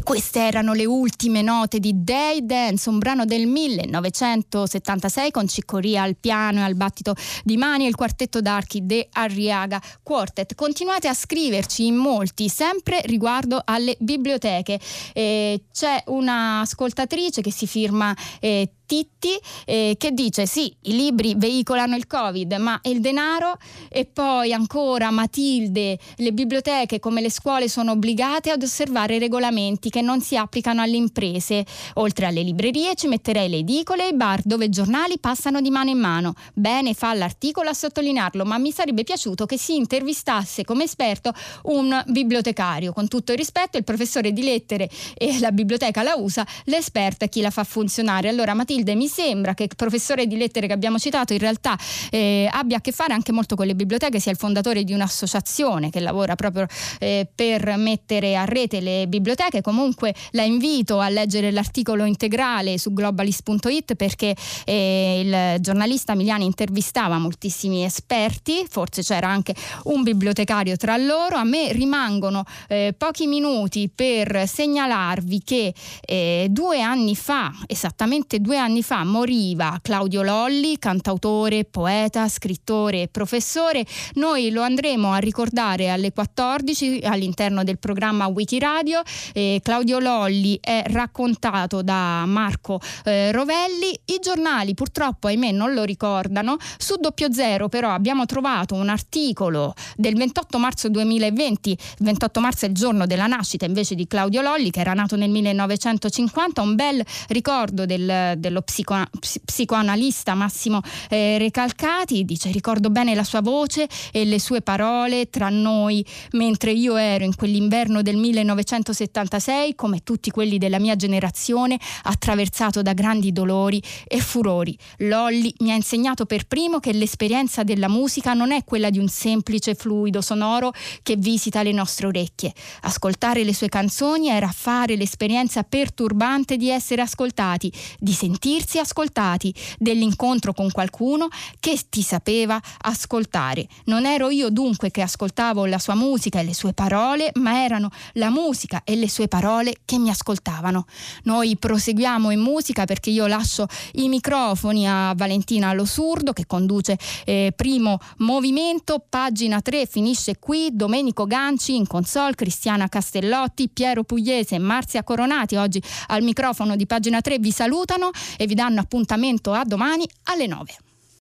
Queste 0.09 0.41
erano 0.41 0.73
le 0.73 0.87
ultime 0.87 1.43
note 1.43 1.79
di 1.81 1.93
Day 2.03 2.47
Dance, 2.47 2.89
un 2.89 2.97
brano 2.97 3.27
del 3.27 3.47
1976 3.47 5.31
con 5.31 5.47
Ciccoria 5.47 6.01
al 6.01 6.17
piano 6.17 6.61
e 6.61 6.63
al 6.63 6.77
battito 6.77 7.15
di 7.45 7.59
mani 7.59 7.85
e 7.85 7.89
il 7.89 7.95
quartetto 7.95 8.41
d'archi 8.41 8.87
De 8.87 9.07
Arriaga 9.13 9.79
Quartet. 10.03 10.55
Continuate 10.55 11.09
a 11.09 11.13
scriverci 11.13 11.85
in 11.85 11.97
molti, 11.97 12.49
sempre 12.49 13.03
riguardo 13.05 13.61
alle 13.63 13.97
biblioteche. 13.99 14.81
Eh, 15.13 15.65
c'è 15.71 16.03
un'ascoltatrice 16.07 17.43
che 17.43 17.53
si 17.53 17.67
firma 17.67 18.17
eh, 18.41 18.78
Titti 18.89 19.39
eh, 19.67 19.97
che 19.99 20.13
dice 20.13 20.47
sì, 20.47 20.75
i 20.85 20.97
libri 20.97 21.35
veicolano 21.37 21.95
il 21.95 22.07
Covid, 22.07 22.55
ma 22.55 22.81
il 22.85 23.03
denaro 23.03 23.59
e 23.91 24.07
poi 24.07 24.55
ancora 24.55 25.11
Matilde, 25.11 25.99
le 26.17 26.33
biblioteche 26.33 26.99
come 26.99 27.21
le 27.21 27.31
scuole 27.31 27.69
sono 27.69 27.93
obbligate 27.93 28.51
ad 28.51 28.63
osservare 28.63 29.19
regolamenti 29.19 29.91
che 29.91 30.01
non 30.01 30.23
si 30.23 30.39
applicano 30.39 30.81
alle 30.81 30.97
imprese. 30.97 31.67
Oltre 31.97 32.25
alle 32.25 32.41
librerie 32.41 32.95
ci 32.95 33.09
metterei 33.09 33.51
le 33.51 33.59
edicole 33.59 34.07
e 34.07 34.09
i 34.09 34.15
bar 34.15 34.41
dove 34.43 34.65
i 34.65 34.71
giornali 34.71 35.19
passano 35.19 35.61
di 35.61 35.69
mano 35.69 35.91
in 35.91 35.99
mano. 35.99 36.33
Bene 36.55 36.95
fa 36.95 37.13
l'articolo 37.13 37.69
a 37.69 37.75
sottolinearlo, 37.75 38.47
ma 38.47 38.57
mi 38.57 38.73
sarebbe 38.73 39.05
piaciuto 39.05 39.45
che 39.45 39.59
si 39.59 39.77
intervistasse 39.77 40.65
come 40.65 40.85
esperto 40.85 41.35
un 41.65 42.03
bibliotecario. 42.07 42.95
Con 42.95 43.07
tutto 43.07 43.33
il 43.33 43.39
rispetto, 43.39 43.77
il 43.77 43.85
professore 43.85 44.33
di 44.33 44.43
lettere 44.43 44.89
e 45.15 45.39
la 45.41 45.53
biblioteca 45.53 46.03
la 46.03 46.15
usa, 46.17 46.47
l'esperto 46.65 47.27
è 47.27 47.29
chi 47.29 47.43
la 47.43 47.51
fa 47.51 47.65
funzionare. 47.65 48.31
Allora 48.31 48.55
Matilde 48.55 48.77
Matilde, 48.79 48.95
mi 48.95 49.09
sembra 49.09 49.55
che 49.55 49.65
il 49.65 49.71
professore 49.77 50.27
di 50.27 50.37
lettere 50.37 50.67
che 50.67 50.73
abbiamo 50.73 50.99
citato 50.99 51.33
in 51.33 51.39
realtà 51.39 51.77
eh, 52.11 52.49
abbia 52.51 52.77
a 52.77 52.81
che 52.81 52.93
fare 52.93 53.13
anche 53.13 53.33
molto 53.33 53.57
con 53.57 53.67
le 53.67 53.75
biblioteche, 53.75 54.21
sia 54.21 54.31
il 54.31 54.39
fondatore 54.39 54.85
di 54.85 54.93
un'associazione 54.93 55.91
che 55.91 56.01
lavora 56.01 56.35
proprio 56.35 56.67
eh, 56.99 57.27
per 57.35 57.77
mettere 57.77 58.37
a 58.37 58.45
rete 58.45 58.81
le 58.81 59.07
biblioteche. 59.09 59.61
Comunque 59.61 60.15
la 60.33 60.43
invito 60.43 61.01
a 61.01 61.09
leggere 61.09 61.51
l'articolo 61.51 62.05
integrale 62.05 62.79
su 62.79 62.93
globalist.it 62.93 63.95
perché 63.95 64.35
eh, 64.65 65.21
il 65.25 65.61
giornalista 65.61 66.15
Miliani 66.15 66.45
intervistava 66.45 67.19
moltissimi 67.19 67.85
esperti, 67.85 68.67
forse 68.69 69.03
c'era 69.03 69.29
anche 69.29 69.55
un 69.85 70.03
bibliotecario 70.03 70.77
tra 70.77 70.97
loro. 70.97 71.37
A 71.37 71.45
me 71.45 71.73
rimangono 71.73 72.45
eh, 72.69 72.95
pochi 72.97 73.27
minuti 73.27 73.91
per 73.93 74.47
segnalarvi 74.47 75.43
che 75.43 75.75
eh, 76.01 76.47
due 76.51 76.81
anni 76.81 77.17
fa, 77.17 77.53
esattamente 77.67 78.41
due 78.41 78.57
anni 78.57 78.68
anni 78.69 78.83
fa 78.83 79.03
moriva 79.03 79.79
Claudio 79.81 80.23
Lolli, 80.23 80.79
cantautore, 80.79 81.65
poeta, 81.65 82.29
scrittore 82.29 83.03
e 83.03 83.09
professore. 83.09 83.85
Noi 84.15 84.51
lo 84.51 84.61
andremo 84.61 85.13
a 85.13 85.17
ricordare 85.17 85.89
alle 85.89 86.13
14 86.13 87.01
all'interno 87.05 87.65
del 87.65 87.79
programma 87.79 88.27
Wikiradio. 88.27 89.01
Eh, 89.33 89.61
Claudio 89.63 89.99
Lolli 89.99 90.59
è 90.61 90.83
raccontato 90.89 91.81
da 91.81 92.25
Marco 92.27 92.79
eh, 93.05 93.33
Rovelli. 93.33 93.99
I 94.05 94.19
giornali 94.21 94.75
purtroppo, 94.75 95.29
ahimè, 95.29 95.51
non 95.51 95.73
lo 95.73 95.85
ricordano. 95.85 96.57
Su 96.77 96.97
doppio 96.97 97.33
zero 97.33 97.69
però 97.69 97.91
abbiamo 97.91 98.27
trovato 98.27 98.75
un 98.75 98.91
articolo 98.91 99.75
del 99.97 100.15
28 100.15 100.59
marzo 100.59 100.91
2020, 100.91 101.71
il 101.71 101.79
28 102.01 102.41
marzo 102.41 102.67
è 102.67 102.69
il 102.69 102.75
giorno 102.75 103.07
della 103.07 103.27
nascita 103.27 103.65
invece 103.65 103.95
di 103.95 104.07
Claudio 104.07 104.43
Lolli 104.43 104.71
che 104.71 104.81
era 104.81 104.93
nato 104.93 105.17
nel 105.17 105.31
1950, 105.31 106.61
un 106.61 106.75
bel 106.75 107.03
ricordo 107.29 107.87
del, 107.87 108.35
dello 108.37 108.58
psico, 108.63 108.97
psicoanalista 109.45 110.35
Massimo 110.35 110.81
eh, 111.09 111.39
Recalcati, 111.39 112.25
dice 112.25 112.51
ricordo 112.51 112.91
bene 112.91 113.15
la 113.15 113.25
sua 113.25 113.41
voce 113.41 113.89
e 114.13 114.25
le 114.25 114.39
sue 114.39 114.63
parole 114.63 115.31
tra 115.31 115.49
noi 115.49 116.05
mentre 116.33 116.73
io 116.73 116.97
ero 116.97 117.25
in 117.25 117.35
quell'inverno 117.35 118.03
del 118.03 118.17
1976 118.17 119.75
come 119.75 120.03
tutti 120.03 120.31
quelli 120.31 120.59
della 120.59 120.79
mia 120.79 120.97
generazione 120.97 121.79
attraversato 122.03 122.83
da 122.83 122.93
grandi 122.93 123.33
dolori 123.33 123.83
e 124.07 124.19
furori. 124.21 124.77
Lolli 124.99 125.55
mi 125.61 125.71
ha 125.71 125.75
insegnato 125.75 126.27
per 126.27 126.47
primo 126.47 126.81
che 126.81 126.93
l'esperienza 126.93 127.63
della 127.63 127.89
musica 127.89 128.35
non 128.35 128.53
è 128.53 128.65
quella 128.65 128.91
di 128.91 128.99
un 128.99 129.09
semplice 129.09 129.75
fluido 129.75 130.21
sonoro 130.21 130.73
che 131.03 131.17
visita 131.17 131.63
le 131.63 131.73
nostre 131.73 132.07
orecchie. 132.07 132.53
Ascoltare 132.83 133.45
le 133.45 133.55
sue 133.55 133.69
canzoni 133.69 134.29
era 134.29 134.49
fare 134.49 134.97
l'esperienza 134.97 135.63
perturbante 135.63 136.57
di 136.57 136.71
essere 136.71 137.03
ascoltati, 137.03 137.73
di 137.99 138.13
sentirsi 138.49 138.79
ascoltati, 138.79 139.55
dell'incontro 139.79 140.55
con 140.55 140.71
qualcuno 140.71 141.29
che 141.61 141.79
ti 141.91 142.01
sapeva 142.01 142.59
ascoltare. 142.81 143.67
Non 143.85 144.07
ero 144.07 144.31
io 144.31 144.49
dunque 144.49 144.91
che 144.91 145.03
ascoltavo 145.03 145.67
la 145.67 145.79
sua 145.79 145.95
musica 145.95 146.41
e 146.41 146.45
le 146.45 146.55
sue 146.55 146.73
parole, 146.73 147.31
ma 147.35 147.63
erano 147.63 147.91
la 148.15 148.31
musica 148.31 148.83
e 148.85 148.97
le 148.97 149.09
sue 149.11 149.29
parole 149.29 149.75
che 149.85 149.99
mi 149.99 150.09
ascoltavano. 150.09 150.87
Noi 151.25 151.57
proseguiamo 151.59 152.31
in 152.31 152.41
musica 152.41 152.87
perché 152.87 153.11
io 153.11 153.27
lascio 153.27 153.67
i 153.93 154.09
microfoni 154.09 154.89
a 154.89 155.13
Valentina 155.15 155.75
Losurdo 155.75 156.33
che 156.33 156.47
conduce 156.47 156.97
eh, 157.27 157.53
primo 157.55 157.99
movimento, 158.19 159.05
pagina 159.07 159.61
3 159.61 159.85
finisce 159.85 160.39
qui, 160.39 160.71
Domenico 160.73 161.27
Ganci 161.27 161.77
in 161.77 161.87
console, 161.87 162.35
Cristiana 162.35 162.89
Castellotti, 162.89 163.69
Piero 163.69 164.05
Pugliese 164.05 164.59
Marzia 164.59 165.03
Coronati 165.03 165.57
oggi 165.57 165.83
al 166.07 166.23
microfono 166.23 166.77
di 166.77 166.87
pagina 166.87 167.21
3 167.21 167.39
vi 167.39 167.51
salutano 167.51 168.11
e 168.39 168.47
vi 168.47 168.55
danno 168.55 168.81
appuntamento 168.81 169.53
a 169.53 169.65
domani 169.65 170.09
alle 170.25 170.47
9. 170.47 170.88